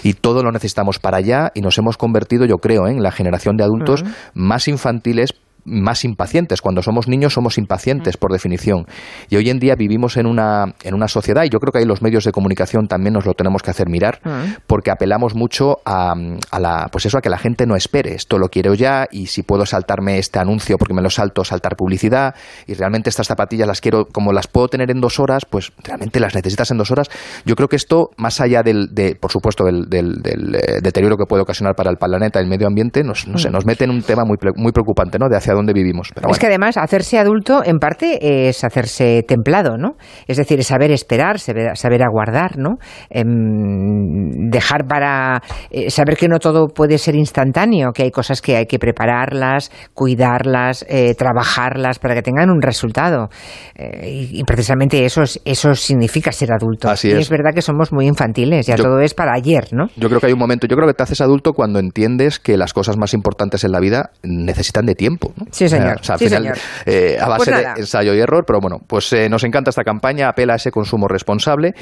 y 0.04 0.14
todo 0.14 0.44
lo 0.44 0.52
necesitamos 0.52 1.00
para 1.00 1.18
allá 1.18 1.52
y 1.56 1.62
nos 1.62 1.78
hemos 1.80 1.98
convertido, 1.98 2.46
yo 2.46 2.58
creo, 2.58 2.88
¿eh? 2.88 2.92
en 2.92 3.02
la 3.02 3.12
generación 3.12 3.58
de 3.58 3.64
adultos 3.64 4.04
más 4.36 4.68
infantiles 4.68 5.34
más 5.66 6.06
impacientes. 6.06 6.62
Cuando 6.62 6.82
somos 6.82 7.08
niños 7.08 7.34
somos 7.34 7.58
impacientes 7.58 8.18
por 8.18 8.32
definición. 8.32 8.86
Y 9.30 9.36
hoy 9.36 9.50
en 9.50 9.60
día 9.60 9.76
vivimos 9.76 10.18
en 10.18 10.28
una, 10.28 10.76
en 10.84 10.94
una 10.94 11.08
sociedad, 11.08 11.44
y 11.44 11.50
yo 11.50 11.60
creo 11.60 11.72
que 11.72 11.80
ahí 11.80 11.86
los 11.86 12.02
medios 12.02 12.24
de 12.24 12.32
comunicación 12.32 12.88
también 12.88 13.14
nos 13.14 13.26
lo 13.26 13.34
tenemos 13.34 13.62
que 13.62 13.72
hacer 13.72 13.90
mirar, 13.90 14.20
porque 14.68 14.92
apelamos 14.92 15.36
mucho 15.36 15.80
a, 15.86 16.14
a 16.52 16.60
la, 16.60 16.88
pues 16.92 17.06
eso, 17.06 17.18
a 17.18 17.22
que 17.22 17.30
la 17.30 17.38
gente 17.38 17.66
no 17.66 17.76
espere. 17.76 18.14
Esto 18.14 18.38
lo 18.38 18.50
quiero 18.50 18.74
ya, 18.74 19.08
y 19.12 19.28
si 19.28 19.44
puedo 19.44 19.66
saltarme 19.66 20.18
este 20.20 20.40
anuncio 20.40 20.78
porque 20.78 20.94
me 20.94 21.02
lo 21.02 21.10
salto, 21.10 21.44
saltar 21.44 21.76
publicidad, 21.76 22.36
y 22.68 22.74
realmente 22.76 23.10
estas 23.10 23.28
zapatillas 23.28 23.68
las 23.68 23.82
quiero, 23.82 24.06
como 24.06 24.32
las 24.34 24.48
puedo 24.48 24.68
tener 24.68 24.92
en 24.92 25.02
dos 25.02 25.20
horas, 25.20 25.46
pues 25.50 25.72
realmente 25.84 26.20
las 26.20 26.36
necesitas 26.36 26.72
en 26.72 26.78
dos 26.78 26.92
horas. 26.92 27.10
Yo 27.46 27.56
creo 27.56 27.68
que 27.68 27.76
esto, 27.76 28.12
más 28.18 28.40
allá 28.42 28.62
del, 28.64 28.94
de, 28.94 29.16
por 29.16 29.32
supuesto, 29.32 29.64
del, 29.66 29.90
del- 29.90 30.22
del, 30.22 30.56
eh, 30.56 30.80
deterioro 30.82 31.18
que 31.18 31.26
puede 31.26 31.42
ocasionar 31.42 31.76
para 31.76 31.90
el 31.90 31.98
planeta 31.98 32.40
y 32.40 32.44
el 32.44 32.50
medio 32.50 32.68
ambiente, 32.68 33.04
nos, 33.04 33.28
no 33.28 33.38
sé, 33.38 33.50
nos 33.50 33.66
mete 33.66 33.84
en 33.86 33.90
un 33.92 34.02
tema 34.04 34.24
muy, 34.26 34.38
muy 34.56 34.72
preocupante, 34.72 35.18
¿no? 35.18 35.28
De 35.30 35.36
hacia 35.38 35.55
dónde 35.56 35.74
vivimos. 35.74 36.10
Pero 36.14 36.28
Es 36.28 36.30
bueno. 36.30 36.40
que 36.40 36.48
además 36.48 36.78
hacerse 36.78 37.18
adulto 37.18 37.62
en 37.66 37.78
parte 37.80 38.48
es 38.50 38.64
hacerse 38.64 39.24
templado, 39.28 39.78
¿no? 39.78 39.96
Es 40.28 40.38
decir, 40.38 40.60
es 40.60 40.68
saber 40.68 40.92
esperar, 40.92 41.40
saber, 41.40 41.76
saber 41.78 42.04
aguardar, 42.04 42.58
¿no? 42.58 42.76
Em, 43.10 44.50
dejar 44.50 44.86
para 44.88 45.42
eh, 45.72 45.90
saber 45.90 46.18
que 46.18 46.28
no 46.28 46.40
todo 46.40 46.68
puede 46.68 46.98
ser 46.98 47.16
instantáneo, 47.16 47.92
que 47.94 48.04
hay 48.04 48.12
cosas 48.12 48.42
que 48.42 48.56
hay 48.58 48.66
que 48.66 48.80
prepararlas, 48.80 49.72
cuidarlas, 49.94 50.86
eh, 50.90 51.14
trabajarlas 51.16 52.00
para 52.00 52.16
que 52.16 52.22
tengan 52.22 52.50
un 52.50 52.62
resultado. 52.62 53.30
Eh, 53.76 54.10
y, 54.32 54.40
y 54.40 54.44
precisamente 54.44 55.06
eso, 55.06 55.22
es- 55.24 55.40
eso 55.46 55.74
significa 55.76 56.32
ser 56.32 56.50
adulto. 56.52 56.90
Así 56.90 57.10
y 57.10 57.12
es. 57.12 57.20
es 57.20 57.30
verdad 57.30 57.52
que 57.54 57.62
somos 57.62 57.92
muy 57.92 58.06
infantiles, 58.08 58.68
ya 58.68 58.76
Yo- 58.76 58.84
todo 58.84 59.00
es 59.00 59.14
para 59.14 59.34
ayer, 59.34 59.68
¿no? 59.72 59.88
Yo 59.96 60.08
creo 60.10 60.20
que 60.20 60.28
hay 60.28 60.34
un 60.34 60.40
momento, 60.40 60.68
yo 60.68 60.76
creo 60.76 60.88
que 60.88 60.94
te 60.94 61.04
haces 61.04 61.22
adulto 61.22 61.54
cuando 61.54 61.80
entiendes 61.80 62.40
que 62.40 62.58
las 62.58 62.74
cosas 62.74 62.98
más 62.98 63.14
importantes 63.14 63.64
en 63.64 63.72
la 63.72 63.80
vida 63.80 64.12
necesitan 64.24 64.86
de 64.86 64.96
tiempo. 64.96 65.32
¿no? 65.36 65.45
Sí, 65.52 65.68
señor. 65.70 65.98
O 66.00 66.04
sea, 66.04 66.14
al 66.14 66.20
Sí, 66.20 66.26
final, 66.26 66.42
señor. 66.44 66.58
eh, 66.86 67.18
a 67.20 67.28
base 67.28 67.52
Pues 67.52 67.64
de 67.76 67.82
ensayo 67.82 68.14
y 68.14 68.20
error, 68.20 68.44
pero 68.46 68.60
bueno, 68.60 68.78
pues 68.88 69.12
eh, 69.14 69.30
nos 69.30 69.44
encanta 69.44 69.70
esta 69.70 69.84
campaña, 69.84 70.30
apela 70.30 70.54
a 70.54 70.56
ese 70.58 70.72
consumo 70.72 71.08
responsable. 71.08 71.74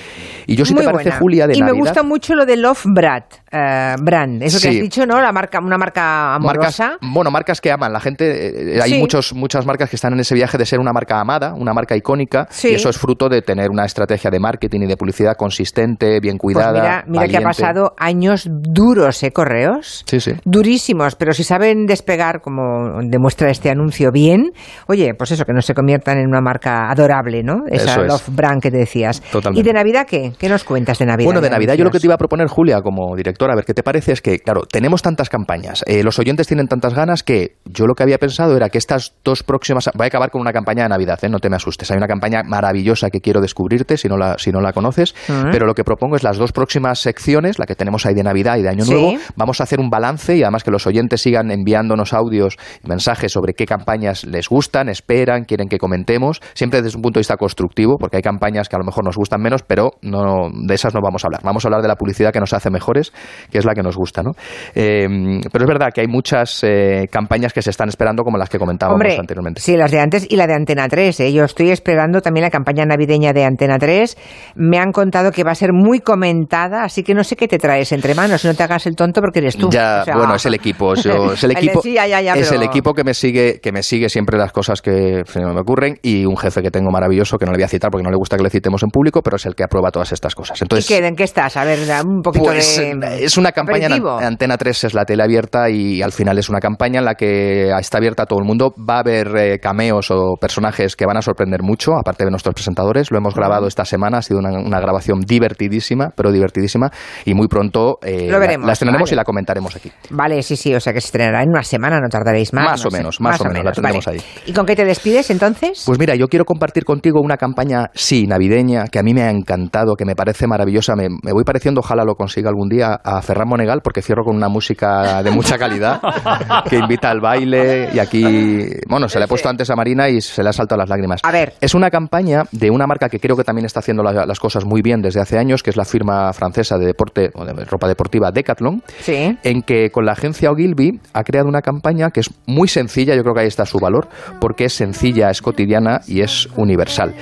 Y 0.47 0.56
yo, 0.56 0.65
si 0.65 0.73
Muy 0.73 0.84
te 0.84 0.89
parece, 0.91 1.10
buena. 1.10 1.19
Julia, 1.19 1.47
de 1.47 1.54
y 1.58 1.62
me 1.62 1.67
Navidad, 1.67 1.80
gusta 1.80 2.04
mucho 2.04 2.36
lo 2.36 2.45
de 2.45 2.58
Love 2.58 2.84
Brand, 2.86 3.23
eh, 3.52 3.95
brand, 4.02 4.41
eso 4.43 4.58
que 4.58 4.62
Sí. 4.62 4.67
has 4.78 4.82
dicho, 4.82 5.06
¿no? 5.06 5.21
La 5.21 5.32
marca, 5.32 5.60
una 5.60 5.78
marca 5.78 6.38
marcas, 6.39 6.80
amorosa. 6.80 6.97
bueno, 7.02 7.32
marcas 7.32 7.62
que 7.62 7.71
aman. 7.71 7.91
La 7.93 7.99
gente, 7.99 8.76
eh, 8.76 8.82
hay 8.82 8.91
Sí. 8.91 8.99
muchos, 8.99 9.34
muchas 9.34 9.65
marcas 9.65 9.89
que 9.89 9.95
están 9.95 10.13
en 10.13 10.19
ese 10.19 10.36
viaje 10.36 10.58
de 10.58 10.65
ser 10.65 10.80
una 10.80 10.91
marca 10.93 11.19
amada, 11.19 11.54
una 11.56 11.73
marca 11.73 11.95
icónica, 11.95 12.47
Sí. 12.49 12.69
y 12.69 12.73
eso 12.76 12.89
es 12.89 12.97
fruto 12.97 13.30
de 13.30 13.41
tener 13.41 13.69
una 13.69 13.86
estrategia 13.86 14.30
de 14.32 14.39
marketing 14.39 14.82
y 14.82 14.88
de 14.88 14.97
publicidad 14.97 15.36
consistente, 15.38 16.19
bien 16.19 16.38
Pues 16.38 16.54
cuidada. 16.56 16.73
mira, 16.73 17.04
mira 17.08 17.28
que 17.28 17.38
ha 17.38 17.41
pasado 17.41 17.93
años 17.97 18.47
duros, 18.49 19.21
¿eh? 19.23 19.32
Correos. 19.32 20.04
Sí, 20.08 20.19
sí. 20.19 20.32
Durísimos, 20.45 21.15
pero 21.15 21.34
si 21.34 21.43
saben 21.43 21.86
despegar, 21.86 22.41
como 22.41 22.99
demuestra 23.04 23.49
este 23.54 23.70
anuncio 23.70 24.12
bien, 24.12 24.52
oye, 24.88 25.13
pues 25.18 25.32
eso, 25.32 25.46
que 25.46 25.54
no 25.54 25.62
se 25.62 25.74
conviertan 25.74 26.18
en 26.18 26.28
una 26.28 26.42
marca 26.42 26.89
adorable, 26.92 27.42
¿no? 27.44 27.63
Esa 27.70 27.92
Eso 27.92 28.02
es. 28.02 28.08
Love 28.08 28.30
Brand 28.36 28.62
que 28.62 28.70
te 28.70 28.78
decías. 28.78 29.22
Totalmente. 29.22 29.62
¿Y 29.62 29.63
de 29.63 29.74
Navidad 29.74 30.06
qué? 30.06 30.34
¿Qué 30.38 30.50
nos 30.50 30.63
cuentas 30.63 31.00
de 31.00 31.06
Navidad? 31.06 31.26
Bueno, 31.26 31.42
de 31.42 31.50
Navidad 31.50 31.76
yo 31.76 31.84
lo 31.84 31.92
que 31.92 32.00
te 32.00 32.08
iba 32.08 32.16
a 32.16 32.18
proponer, 32.18 32.48
Julia, 32.48 32.82
como 32.82 33.16
directora, 33.16 33.54
a 33.54 33.56
ver 33.56 33.66
qué 33.66 33.74
te 33.74 33.84
parece, 33.84 34.12
es 34.12 34.22
que, 34.22 34.39
claro, 34.39 34.63
tenemos 34.70 35.02
tantas 35.02 35.30
campañas, 35.30 35.84
eh, 35.88 36.04
los 36.04 36.20
oyentes 36.20 36.48
tienen 36.48 36.68
tantas 36.68 36.94
ganas 36.94 37.24
que 37.24 37.56
yo 37.66 37.88
lo 37.88 37.96
que 37.96 38.04
había 38.04 38.18
pensado 38.18 38.56
era 38.56 38.70
que 38.70 38.78
estas 38.78 39.13
dos 39.24 39.44
próximas... 39.44 39.89
Voy 39.96 40.06
a 40.06 40.08
acabar 40.08 40.30
con 40.30 40.42
una 40.42 40.52
campaña 40.52 40.84
de 40.84 40.89
Navidad, 40.89 41.20
¿eh? 41.24 41.30
no 41.30 41.39
te 41.39 41.50
me 41.50 41.56
asustes. 41.56 41.89
Hay 41.92 41.98
una 41.98 42.08
campaña 42.08 42.42
maravillosa 42.44 43.10
que 43.10 43.22
quiero 43.22 43.42
descubrirte 43.42 43.98
si 43.98 44.08
no 44.08 44.18
la, 44.18 44.38
si 44.38 44.52
no 44.52 44.62
la 44.62 44.74
conoces, 44.74 45.16
pero 45.52 45.66
lo 45.66 45.74
que 45.74 45.84
propongo 45.84 46.16
es 46.16 46.24
las 46.24 46.38
dos 46.38 46.52
próximas 46.52 47.00
secciones, 47.00 47.60
la 47.60 47.66
que 47.66 47.76
tenemos 47.76 48.06
ahí 48.06 48.13
de 48.13 48.24
Navidad 48.24 48.58
y 48.58 48.62
de 48.62 48.70
Año 48.70 48.84
Sí. 48.84 48.92
Nuevo, 48.92 49.13
vamos 49.36 49.60
a 49.62 49.63
hacer 49.63 49.80
un 49.80 49.89
balance 49.89 50.36
y 50.36 50.44
además 50.44 50.63
que 50.63 50.72
los 50.72 50.88
oyentes 50.88 51.22
sigan 51.22 51.52
enviándonos 51.52 52.13
audios 52.13 52.58
y 52.84 52.88
mensajes 52.88 53.32
sobre 53.32 53.42
qué 53.51 53.65
campañas 53.65 54.23
les 54.23 54.47
gustan, 54.47 54.88
esperan, 54.89 55.43
quieren 55.43 55.67
que 55.67 55.77
comentemos, 55.77 56.39
siempre 56.53 56.82
desde 56.82 56.97
un 56.97 57.01
punto 57.01 57.17
de 57.17 57.21
vista 57.21 57.36
constructivo, 57.36 57.97
porque 57.99 58.15
hay 58.17 58.21
campañas 58.23 58.69
que 58.69 58.75
a 58.77 58.79
lo 58.79 58.86
mejor 58.86 59.03
nos 59.03 59.17
gustan 59.17 59.41
menos, 59.41 59.62
pero 59.63 59.91
no 60.01 60.49
de 60.65 60.73
esas 60.73 60.93
no 60.93 61.01
vamos 61.03 61.23
a 61.23 61.27
hablar. 61.27 61.41
Vamos 61.43 61.65
a 61.65 61.67
hablar 61.67 61.82
de 61.82 61.88
la 61.89 61.95
publicidad 61.95 62.32
que 62.32 62.39
nos 62.39 62.53
hace 62.53 62.69
mejores, 62.69 63.12
que 63.51 63.58
es 63.58 63.65
la 63.65 63.73
que 63.73 63.84
nos 63.84 63.97
gusta, 63.97 64.23
¿no? 64.23 64.32
Eh, 64.75 65.08
pero 65.51 65.65
es 65.65 65.67
verdad 65.67 65.89
que 65.93 66.01
hay 66.01 66.08
muchas 66.08 66.63
eh, 66.63 67.08
campañas 67.12 67.53
que 67.53 67.62
se 67.62 67.69
están 67.69 67.89
esperando, 67.89 68.23
como 68.23 68.38
las 68.38 68.49
que 68.49 68.58
comentábamos 68.60 68.95
Hombre, 68.95 69.17
anteriormente. 69.19 69.62
sí, 69.62 69.75
las 69.75 69.91
de 69.91 69.99
antes 69.99 70.25
y 70.29 70.36
la 70.36 70.47
de 70.47 70.53
Antena 70.53 70.88
3. 70.88 71.19
¿eh? 71.19 71.34
Yo 71.34 71.43
estoy 71.43 71.71
esperando 71.71 72.21
también 72.21 72.43
la 72.43 72.49
campaña 72.49 72.86
navideña 72.86 73.34
de 73.34 73.43
Antena 73.45 73.77
3. 73.79 74.17
Me 74.56 74.77
han 74.79 74.91
contado 74.91 75.32
que 75.32 75.43
va 75.43 75.51
a 75.51 75.56
ser 75.56 75.73
muy 75.73 75.99
comentada, 75.99 76.84
así 76.84 77.03
que 77.03 77.13
no 77.13 77.23
sé 77.23 77.36
qué 77.36 77.47
te 77.47 77.58
traes 77.60 77.91
entre 77.91 78.15
manos. 78.15 78.45
No 78.45 78.53
te 78.53 78.63
hagas 78.63 78.86
el 78.88 78.95
tonto 78.95 79.21
porque 79.21 79.39
eres 79.39 79.58
tú. 79.58 79.69
Ya, 79.69 80.01
O 80.01 80.06
sea, 80.06 80.15
bueno, 80.17 80.36
es 80.36 80.45
el 80.45 80.53
equipo. 80.53 80.93
yo- 80.95 81.34
es 81.34 81.43
el 81.43 81.51
el- 81.51 81.58
equipo, 81.58 81.82
sí, 81.82 81.93
ya, 81.93 82.08
ya, 82.08 82.21
ya, 82.21 82.34
es 82.36 82.49
pero- 82.49 82.62
el 82.62 82.67
equipo 82.67 82.93
que 82.93 83.03
me 83.03 83.13
sigue, 83.28 83.60
que 83.62 83.72
me 83.72 83.84
sigue 83.84 84.10
siempre 84.10 84.38
las 84.38 84.52
cosas 84.52 84.82
que 84.82 85.24
me 85.36 85.60
ocurren 85.62 85.98
y 86.02 86.26
un 86.26 86.36
jefe 86.38 86.62
que 86.62 86.72
tengo 86.72 86.92
maravilloso 86.92 87.38
que 87.38 87.46
no 87.46 87.52
le 87.54 87.58
voy 87.58 87.64
a 87.64 87.68
citar 87.70 87.90
porque 87.90 88.04
no 88.04 88.10
le 88.10 88.18
gusta 88.18 88.36
que 88.36 88.44
le 88.44 88.50
citemos 88.50 88.84
en 88.84 88.90
público, 88.90 89.22
pero 89.22 89.38
es 89.38 89.46
el 89.46 89.56
que 89.56 89.64
aprueba 89.64 89.92
todas 89.92 90.12
estas 90.12 90.36
cosas. 90.36 90.62
Entonces, 90.62 90.90
¿Y 90.90 90.94
qué, 90.94 91.08
en 91.08 91.16
qué 91.16 91.24
estás? 91.24 91.56
A 91.56 91.64
ver, 91.64 91.80
un 92.06 92.22
poquito 92.22 92.46
pues, 92.46 92.78
de... 92.78 93.24
es 93.24 93.38
una 93.38 93.52
campaña, 93.52 93.86
aperitivo. 93.86 94.18
Antena 94.18 94.58
3 94.58 94.84
es 94.86 94.94
la 94.94 95.06
tele 95.06 95.24
abierta 95.24 95.70
y 95.70 96.02
al 96.02 96.12
final 96.12 96.38
es 96.38 96.50
una 96.50 96.60
campaña 96.60 97.00
en 97.00 97.06
la 97.06 97.16
que 97.16 97.70
está 97.80 97.98
abierta 97.98 98.24
a 98.24 98.26
todo 98.26 98.40
el 98.40 98.46
mundo. 98.46 98.74
Va 98.78 98.98
a 98.98 99.00
haber 99.00 99.28
eh, 99.38 99.60
cameos 99.60 100.12
o 100.12 100.36
personajes 100.40 100.96
que 100.96 101.06
van 101.06 101.18
a 101.18 101.22
sorprender 101.22 101.62
mucho, 101.64 101.94
aparte 101.98 102.26
de 102.26 102.32
nuestros 102.32 102.54
presentadores. 102.54 103.10
Lo 103.12 103.18
hemos 103.18 103.36
grabado 103.36 103.68
esta 103.68 103.86
semana, 103.86 104.18
ha 104.18 104.22
sido 104.22 104.40
una, 104.40 104.52
una 104.52 104.80
grabación 104.80 105.22
divertidísima, 105.22 106.10
pero 106.16 106.32
divertidísima, 106.32 106.92
y 107.26 107.34
muy 107.34 107.48
pronto 107.48 108.00
eh, 108.04 108.26
Lo 108.28 108.34
la- 108.34 108.40
veremos, 108.40 108.68
la, 108.68 108.74
estrenaremos 108.74 109.10
vale. 109.10 109.16
y 109.16 109.18
la 109.18 109.24
comentaremos 109.24 109.76
aquí. 109.76 109.92
Vale, 110.10 110.42
sí, 110.44 110.56
sí, 110.58 110.74
o 110.76 110.80
sea 110.80 110.94
que 110.94 111.02
se 111.02 111.08
estrenará 111.08 111.44
en 111.44 111.50
una 111.50 111.64
semana, 111.64 112.00
no 112.00 112.10
tardaréis 112.10 112.54
más. 112.54 112.64
Más 112.66 112.84
no 112.84 112.88
o 112.88 112.92
sé, 112.92 112.98
menos, 112.98 113.12
más 113.21 113.39
o 113.41 113.45
menos, 113.45 113.63
la 113.63 113.71
tendremos 113.71 114.06
vale. 114.06 114.19
ahí. 114.19 114.26
¿Y 114.47 114.54
con 114.54 114.65
qué 114.65 114.76
te 114.76 114.86
despides 114.86 115.30
entonces? 115.30 115.84
Pues 115.86 115.99
mira, 115.99 116.15
yo 116.15 116.28
quiero 116.28 116.45
compartir 116.45 116.86
contigo 116.86 117.21
una 117.21 117.38
campaña, 117.38 117.89
sí, 117.93 118.26
navideña, 118.28 118.86
que 118.88 118.99
a 118.99 119.04
mí 119.04 119.13
me 119.13 119.23
ha 119.23 119.30
encantado, 119.30 119.95
que 119.95 120.06
me 120.06 120.15
parece 120.15 120.47
maravillosa. 120.47 120.95
Me, 120.95 121.08
me 121.10 121.32
voy 121.34 121.43
pareciendo, 121.43 121.80
ojalá 121.82 122.04
lo 122.04 122.15
consiga 122.15 122.49
algún 122.49 122.69
día, 122.69 122.99
a 123.04 123.21
Ferran 123.21 123.47
Monegal, 123.47 123.82
porque 123.84 124.02
cierro 124.02 124.23
con 124.23 124.36
una 124.36 124.49
música 124.49 125.21
de 125.23 125.32
mucha 125.32 125.58
calidad, 125.58 126.02
que 126.69 126.78
invita 126.78 127.10
al 127.10 127.19
baile. 127.21 127.89
Y 127.93 127.99
aquí, 127.99 128.67
bueno, 128.88 129.08
se 129.10 129.19
le 129.19 129.26
ha 129.26 129.28
puesto 129.28 129.49
antes 129.49 129.69
a 129.69 129.76
Marina 129.76 130.10
y 130.10 130.21
se 130.21 130.43
le 130.43 130.49
ha 130.49 130.54
saltado 130.54 130.80
las 130.80 130.89
lágrimas. 130.89 131.21
A 131.23 131.32
ver. 131.32 131.54
Es 131.62 131.73
una 131.73 131.89
campaña 131.89 132.43
de 132.52 132.69
una 132.69 132.88
marca 132.88 133.10
que 133.10 133.19
creo 133.19 133.36
que 133.36 133.43
también 133.43 133.65
está 133.65 133.80
haciendo 133.80 134.04
la- 134.04 134.26
las 134.26 134.39
cosas 134.39 134.65
muy 134.65 134.82
bien 134.82 135.02
desde 135.02 135.19
hace 135.21 135.38
años, 135.38 135.63
que 135.63 135.69
es 135.69 135.78
la 135.78 135.86
firma 135.86 136.32
francesa 136.34 136.78
de 136.78 136.86
deporte 136.86 137.30
o 137.34 137.45
de 137.45 137.54
ropa 137.65 137.88
deportiva 137.88 138.32
Decathlon 138.32 138.82
Sí. 138.99 139.38
en 139.43 139.62
que 139.62 139.89
con 139.91 140.06
la 140.06 140.13
agencia 140.13 140.52
Ogilvy 140.52 140.99
ha 141.13 141.23
creado 141.23 141.47
una 141.47 141.62
campaña 141.62 142.10
que 142.12 142.19
es 142.21 142.30
muy 142.45 142.67
sencilla, 142.67 143.03
yo 143.16 143.22
creo 143.24 143.34
que 143.34 143.42
ahí 143.42 143.48
está 143.48 143.66
su 143.66 143.78
valor, 143.80 144.08
porque 144.39 144.66
es 144.66 144.74
sencilla, 144.74 145.30
es 145.30 145.42
cotidiana 145.42 146.02
y 146.08 146.22
es 146.22 146.48
universal. 146.56 147.13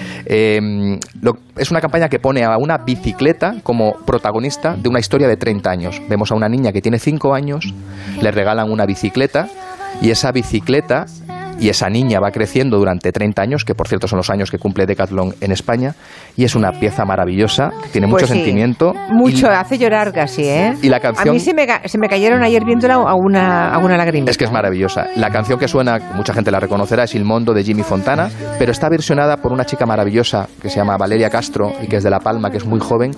Lo- 1.21 1.37
es 1.57 1.71
una 1.71 1.81
campaña 1.81 2.09
que 2.09 2.19
pone 2.19 2.43
a 2.43 2.57
una 2.57 2.77
bicicleta 2.77 3.55
como 3.63 3.93
protagonista 4.05 4.75
de 4.75 4.89
una 4.89 4.99
historia 4.99 5.27
de 5.27 5.37
30 5.37 5.69
años. 5.69 6.01
Vemos 6.09 6.31
a 6.31 6.35
una 6.35 6.49
niña 6.49 6.71
que 6.71 6.81
tiene 6.81 6.99
5 6.99 7.33
años, 7.33 7.73
le 8.21 8.31
regalan 8.31 8.71
una 8.71 8.85
bicicleta 8.85 9.47
y 10.01 10.09
esa 10.09 10.31
bicicleta 10.31 11.05
y 11.61 11.69
esa 11.69 11.87
niña 11.89 12.19
va 12.19 12.31
creciendo 12.31 12.77
durante 12.77 13.11
30 13.13 13.41
años, 13.41 13.63
que 13.63 13.73
por 13.75 13.87
cierto 13.87 14.07
son 14.07 14.17
los 14.17 14.29
años 14.29 14.51
que 14.51 14.57
cumple 14.57 14.85
Decathlon 14.85 15.35
en 15.39 15.51
España, 15.53 15.95
y 16.35 16.43
es 16.43 16.55
una 16.55 16.71
pieza 16.73 17.05
maravillosa, 17.05 17.69
tiene 17.93 18.07
Pues 18.09 18.23
mucho 18.23 18.27
sí. 18.27 18.33
sentimiento. 18.39 18.93
Mucho, 19.11 19.47
hace 19.49 19.77
llorar 19.77 20.11
casi, 20.11 20.43
¿eh? 20.43 20.73
Y 20.81 20.89
la 20.89 20.99
canción- 20.99 21.29
A 21.29 21.31
mí 21.31 21.39
se 21.39 21.53
me, 21.53 21.65
se 21.85 21.97
me 21.97 22.09
cayeron 22.09 22.43
ayer 22.43 22.65
viéndola 22.65 22.95
a 22.95 23.13
una, 23.13 23.69
a 23.73 23.77
una 23.77 23.95
lagrimita. 23.95 24.31
Es 24.31 24.37
que 24.37 24.45
es 24.45 24.51
maravillosa. 24.51 25.05
La 25.15 25.29
canción 25.29 25.59
que 25.59 25.67
suena, 25.67 25.99
mucha 26.15 26.33
gente 26.33 26.49
la 26.51 26.59
reconocerá, 26.59 27.03
es 27.03 27.13
Il 27.15 27.23
Mondo 27.23 27.53
de 27.53 27.63
Jimmy 27.63 27.83
Fontana, 27.83 28.29
pero 28.57 28.71
está 28.71 28.89
versionada 28.89 29.37
por 29.37 29.53
una 29.53 29.63
chica 29.65 29.85
maravillosa 29.85 30.47
que 30.61 30.69
se 30.69 30.77
llama 30.77 30.97
Valeria 30.97 31.29
Castro 31.29 31.71
y 31.81 31.87
que 31.87 31.97
es 31.97 32.03
de 32.03 32.09
La 32.09 32.19
Palma, 32.19 32.49
que 32.49 32.57
es 32.57 32.65
muy 32.65 32.79
joven, 32.79 33.11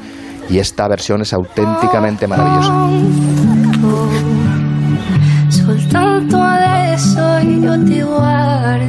y 0.49 0.59
esta 0.59 0.85
versión 0.89 1.21
es 1.21 1.31
auténticamente 1.33 2.27
maravillosa. 2.27 3.62
Adesso 5.95 7.39
io 7.39 7.83
ti 7.83 8.01
guardo. 8.01 8.83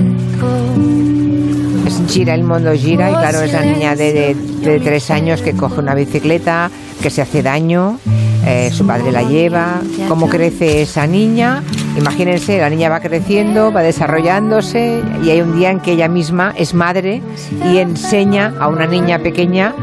Es 1.86 2.00
gira, 2.12 2.34
el 2.34 2.44
mundo 2.44 2.72
gira 2.72 3.10
y 3.10 3.14
claro, 3.14 3.42
es 3.42 3.52
la 3.52 3.62
niña 3.62 3.94
de, 3.94 4.12
de- 4.12 4.34
de 4.70 4.80
tres 4.80 5.10
años 5.10 5.42
que 5.42 5.52
coge 5.52 5.80
una 5.80 5.94
bicicleta, 5.94 6.70
que 7.02 7.10
se 7.10 7.20
hace 7.20 7.42
daño, 7.42 7.98
eh, 8.46 8.70
su 8.72 8.86
padre 8.86 9.12
la 9.12 9.22
lleva, 9.22 9.80
cómo 10.08 10.28
crece 10.28 10.80
esa 10.82 11.06
niña. 11.06 11.62
Imagínense, 11.98 12.58
la 12.58 12.70
niña 12.70 12.88
va 12.88 13.00
creciendo, 13.00 13.70
va 13.72 13.82
desarrollándose 13.82 15.02
y 15.22 15.30
hay 15.30 15.42
un 15.42 15.56
día 15.56 15.70
en 15.70 15.80
que 15.80 15.92
ella 15.92 16.08
misma 16.08 16.54
es 16.56 16.72
madre 16.74 17.20
y 17.70 17.76
enseña 17.78 18.54
a 18.58 18.68
una 18.68 18.86
niña 18.86 19.18
pequeña 19.18 19.74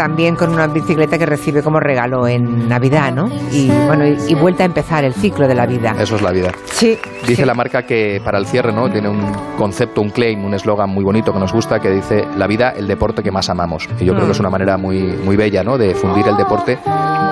también 0.00 0.34
con 0.34 0.48
una 0.54 0.66
bicicleta 0.66 1.18
que 1.18 1.26
recibe 1.26 1.62
como 1.62 1.78
regalo 1.78 2.26
en 2.26 2.66
Navidad, 2.66 3.12
¿no? 3.12 3.28
Y 3.52 3.70
bueno, 3.86 4.06
y, 4.06 4.16
y 4.28 4.34
vuelta 4.34 4.62
a 4.62 4.66
empezar 4.66 5.04
el 5.04 5.12
ciclo 5.12 5.46
de 5.46 5.54
la 5.54 5.66
vida. 5.66 5.94
Eso 6.00 6.16
es 6.16 6.22
la 6.22 6.30
vida. 6.30 6.50
Sí. 6.72 6.98
Dice 7.26 7.42
sí. 7.42 7.44
la 7.44 7.52
marca 7.52 7.82
que 7.82 8.18
para 8.24 8.38
el 8.38 8.46
cierre, 8.46 8.72
¿no? 8.72 8.90
Tiene 8.90 9.10
un 9.10 9.20
concepto, 9.58 10.00
un 10.00 10.08
claim, 10.08 10.42
un 10.42 10.54
eslogan 10.54 10.88
muy 10.88 11.04
bonito 11.04 11.34
que 11.34 11.38
nos 11.38 11.52
gusta 11.52 11.80
que 11.80 11.90
dice 11.90 12.24
la 12.38 12.46
vida, 12.46 12.70
el 12.70 12.86
deporte 12.86 13.22
que 13.22 13.30
más 13.30 13.50
amamos. 13.50 13.86
Y 14.00 14.06
yo 14.06 14.14
creo 14.14 14.24
Mm. 14.24 14.28
que 14.28 14.32
es 14.32 14.40
una 14.40 14.48
manera 14.50 14.78
muy, 14.78 15.02
muy 15.22 15.36
bella, 15.36 15.62
¿no? 15.62 15.76
De 15.76 15.94
fundir 15.94 16.26
el 16.26 16.36
deporte 16.38 16.78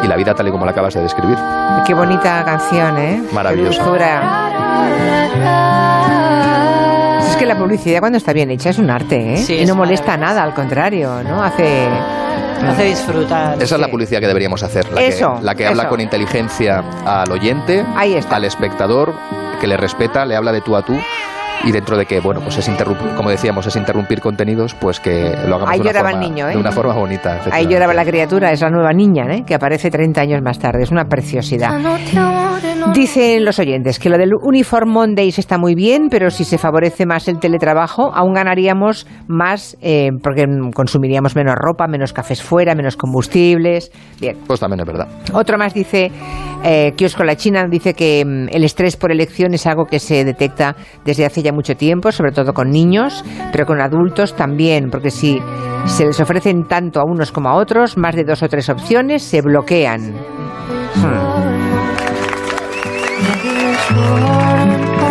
y 0.04 0.06
la 0.06 0.16
vida 0.16 0.34
tal 0.34 0.48
y 0.48 0.50
como 0.50 0.66
la 0.66 0.72
acabas 0.72 0.92
de 0.92 1.00
describir. 1.00 1.38
Qué 1.86 1.94
bonita 1.94 2.44
canción, 2.44 2.98
¿eh? 2.98 3.22
Maravillosa. 3.32 3.82
Qué 3.82 3.88
que 7.38 7.46
la 7.46 7.56
publicidad 7.56 8.00
cuando 8.00 8.18
está 8.18 8.32
bien 8.32 8.50
hecha 8.50 8.70
es 8.70 8.78
un 8.78 8.90
arte, 8.90 9.34
¿eh? 9.34 9.36
Sí, 9.36 9.58
y 9.60 9.64
no 9.64 9.74
molesta 9.76 10.16
nada, 10.16 10.42
al 10.42 10.54
contrario, 10.54 11.22
¿no? 11.22 11.42
Hace... 11.42 11.86
Hace 12.58 12.84
disfrutar. 12.86 13.62
Esa 13.62 13.76
es 13.76 13.80
la 13.80 13.86
publicidad 13.86 14.18
que 14.18 14.26
deberíamos 14.26 14.64
hacer, 14.64 14.92
la 14.92 15.00
Eso, 15.00 15.36
que, 15.38 15.44
la 15.44 15.54
que 15.54 15.66
habla 15.66 15.88
con 15.88 16.00
inteligencia 16.00 16.82
al 17.06 17.30
oyente, 17.30 17.84
al 17.96 18.44
espectador, 18.44 19.14
que 19.60 19.68
le 19.68 19.76
respeta, 19.76 20.24
le 20.24 20.34
habla 20.34 20.50
de 20.50 20.60
tú 20.60 20.74
a 20.74 20.82
tú. 20.82 20.94
Y 21.64 21.72
dentro 21.72 21.96
de 21.96 22.06
que, 22.06 22.20
bueno, 22.20 22.40
pues 22.40 22.56
es 22.58 22.68
interrumpir, 22.68 23.14
como 23.16 23.30
decíamos, 23.30 23.66
es 23.66 23.74
interrumpir 23.74 24.20
contenidos, 24.20 24.74
pues 24.74 25.00
que 25.00 25.36
lo 25.46 25.56
hagamos 25.56 25.70
Ahí 25.70 25.78
de, 25.78 25.82
una 25.82 25.90
lloraba 25.90 26.10
forma, 26.10 26.24
el 26.24 26.30
niño, 26.30 26.48
¿eh? 26.48 26.52
de 26.52 26.58
una 26.58 26.72
forma 26.72 26.94
bonita. 26.94 27.40
Ahí 27.50 27.66
lloraba 27.66 27.94
la 27.94 28.04
criatura, 28.04 28.52
es 28.52 28.60
la 28.60 28.70
nueva 28.70 28.92
niña, 28.92 29.24
¿eh? 29.28 29.44
Que 29.44 29.54
aparece 29.54 29.90
30 29.90 30.20
años 30.20 30.42
más 30.42 30.58
tarde, 30.58 30.84
es 30.84 30.90
una 30.90 31.06
preciosidad. 31.06 31.70
Dicen 32.94 33.44
los 33.44 33.58
oyentes 33.58 33.98
que 33.98 34.08
lo 34.08 34.18
del 34.18 34.32
Uniform 34.34 34.90
Mondays 34.90 35.38
está 35.38 35.58
muy 35.58 35.74
bien, 35.74 36.08
pero 36.10 36.30
si 36.30 36.44
se 36.44 36.58
favorece 36.58 37.06
más 37.06 37.28
el 37.28 37.38
teletrabajo, 37.38 38.12
aún 38.14 38.32
ganaríamos 38.34 39.06
más 39.28 39.76
eh, 39.80 40.10
porque 40.22 40.46
consumiríamos 40.74 41.36
menos 41.36 41.54
ropa, 41.56 41.86
menos 41.86 42.12
cafés 42.12 42.42
fuera, 42.42 42.74
menos 42.74 42.96
combustibles. 42.96 43.92
Bien. 44.20 44.36
Pues 44.46 44.60
también 44.60 44.80
es 44.80 44.86
verdad. 44.86 45.08
Otro 45.32 45.58
más 45.58 45.74
dice, 45.74 46.10
eh, 46.64 46.92
Kiosco 46.96 47.24
La 47.24 47.36
China 47.36 47.66
dice 47.68 47.94
que 47.94 48.24
mm, 48.24 48.48
el 48.54 48.64
estrés 48.64 48.96
por 48.96 49.12
elección 49.12 49.54
es 49.54 49.66
algo 49.66 49.84
que 49.84 49.98
se 49.98 50.24
detecta 50.24 50.74
desde 51.04 51.24
hace 51.24 51.42
ya 51.42 51.52
mucho 51.52 51.74
tiempo, 51.76 52.10
sobre 52.10 52.32
todo 52.32 52.52
con 52.52 52.70
niños, 52.70 53.24
pero 53.52 53.66
con 53.66 53.80
adultos 53.80 54.34
también, 54.34 54.90
porque 54.90 55.10
si 55.10 55.40
se 55.86 56.06
les 56.06 56.18
ofrecen 56.20 56.64
tanto 56.64 57.00
a 57.00 57.04
unos 57.04 57.32
como 57.32 57.48
a 57.48 57.54
otros, 57.54 57.96
más 57.96 58.14
de 58.14 58.24
dos 58.24 58.42
o 58.42 58.48
tres 58.48 58.68
opciones, 58.68 59.22
se 59.22 59.40
bloquean. 59.40 60.14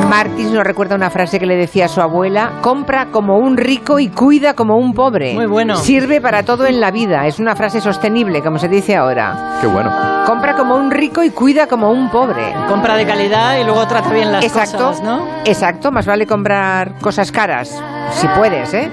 Martis 0.10 0.50
nos 0.52 0.64
recuerda 0.64 0.96
una 0.96 1.10
frase 1.10 1.38
que 1.38 1.46
le 1.46 1.56
decía 1.56 1.86
a 1.86 1.88
su 1.90 2.00
abuela, 2.02 2.60
compra 2.62 3.08
como 3.12 3.38
un 3.38 3.58
rico 3.58 4.00
y 4.00 4.08
cuida 4.08 4.54
como 4.54 4.78
un 4.78 4.94
pobre. 4.94 5.34
Muy 5.34 5.48
bueno. 5.48 5.76
Sirve 5.76 6.22
para 6.22 6.44
todo 6.44 6.66
en 6.66 6.80
la 6.80 6.92
vida, 6.92 7.28
es 7.28 7.40
una 7.40 7.56
frase 7.56 7.82
sostenible, 7.82 8.42
como 8.42 8.58
se 8.58 8.70
dice 8.70 8.96
ahora. 8.96 9.58
Qué 9.60 9.68
bueno. 9.68 9.92
Compra 10.26 10.56
como 10.56 10.76
un 10.76 10.92
rico 10.92 11.24
y 11.24 11.32
cuida 11.32 11.68
como 11.68 11.92
un 11.92 12.10
pobre. 12.10 12.54
Compra 12.70 12.96
de 12.96 13.06
calidad 13.06 13.60
y 13.60 13.66
luego 13.66 13.86
trata 13.86 14.10
bien 14.14 14.32
las 14.32 14.46
Exacto, 14.46 14.78
cosas, 14.88 15.04
¿no? 15.04 15.28
Exacto, 15.44 15.92
más 15.92 16.06
vale 16.06 16.26
comprar 16.26 16.94
cosas 17.02 17.32
caras, 17.32 17.70
si 18.12 18.28
puedes, 18.30 18.74
¿eh? 18.74 18.90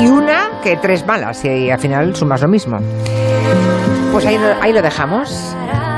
Y 0.00 0.06
una 0.08 0.60
que 0.62 0.76
tres 0.76 1.06
malas, 1.06 1.44
y 1.44 1.70
al 1.70 1.78
final 1.78 2.14
sumas 2.16 2.42
lo 2.42 2.48
mismo. 2.48 2.78
Pues 4.12 4.26
ahí, 4.26 4.36
lo- 4.38 4.62
ahí 4.62 4.72
lo 4.72 4.82
dejamos. 4.82 5.54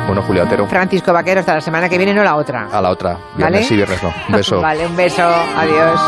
Bueno, 0.09 0.23
Julio 0.23 0.44
Otero, 0.44 0.66
Francisco 0.66 1.12
Vaquero, 1.12 1.40
hasta 1.40 1.57
la 1.57 1.61
semana 1.61 1.87
que 1.87 1.99
viene, 1.99 2.14
no 2.14 2.25
la 2.25 2.37
otra. 2.37 2.68
a 2.73 2.81
la 2.81 2.88
otra. 2.88 3.11
¿Vale? 3.35 3.59
Viernes 3.59 3.68
sí, 3.68 3.77
viernes 3.77 4.03
no. 4.03 4.09
Un 4.29 4.35
beso. 4.35 4.59
vale, 4.62 4.87
un 4.87 4.97
beso, 4.97 5.23
adiós. 5.23 6.01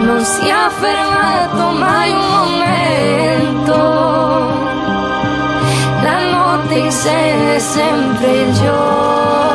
Non 0.00 0.24
si 0.24 0.48
è 0.48 0.70
fermato 0.80 1.70
mai 1.78 2.10
un 2.10 2.30
momento. 2.40 3.76
La 6.02 6.20
notte 6.30 6.86
è 6.86 7.58
sempre 7.58 8.32
il 8.32 8.54
giorno. 8.54 9.45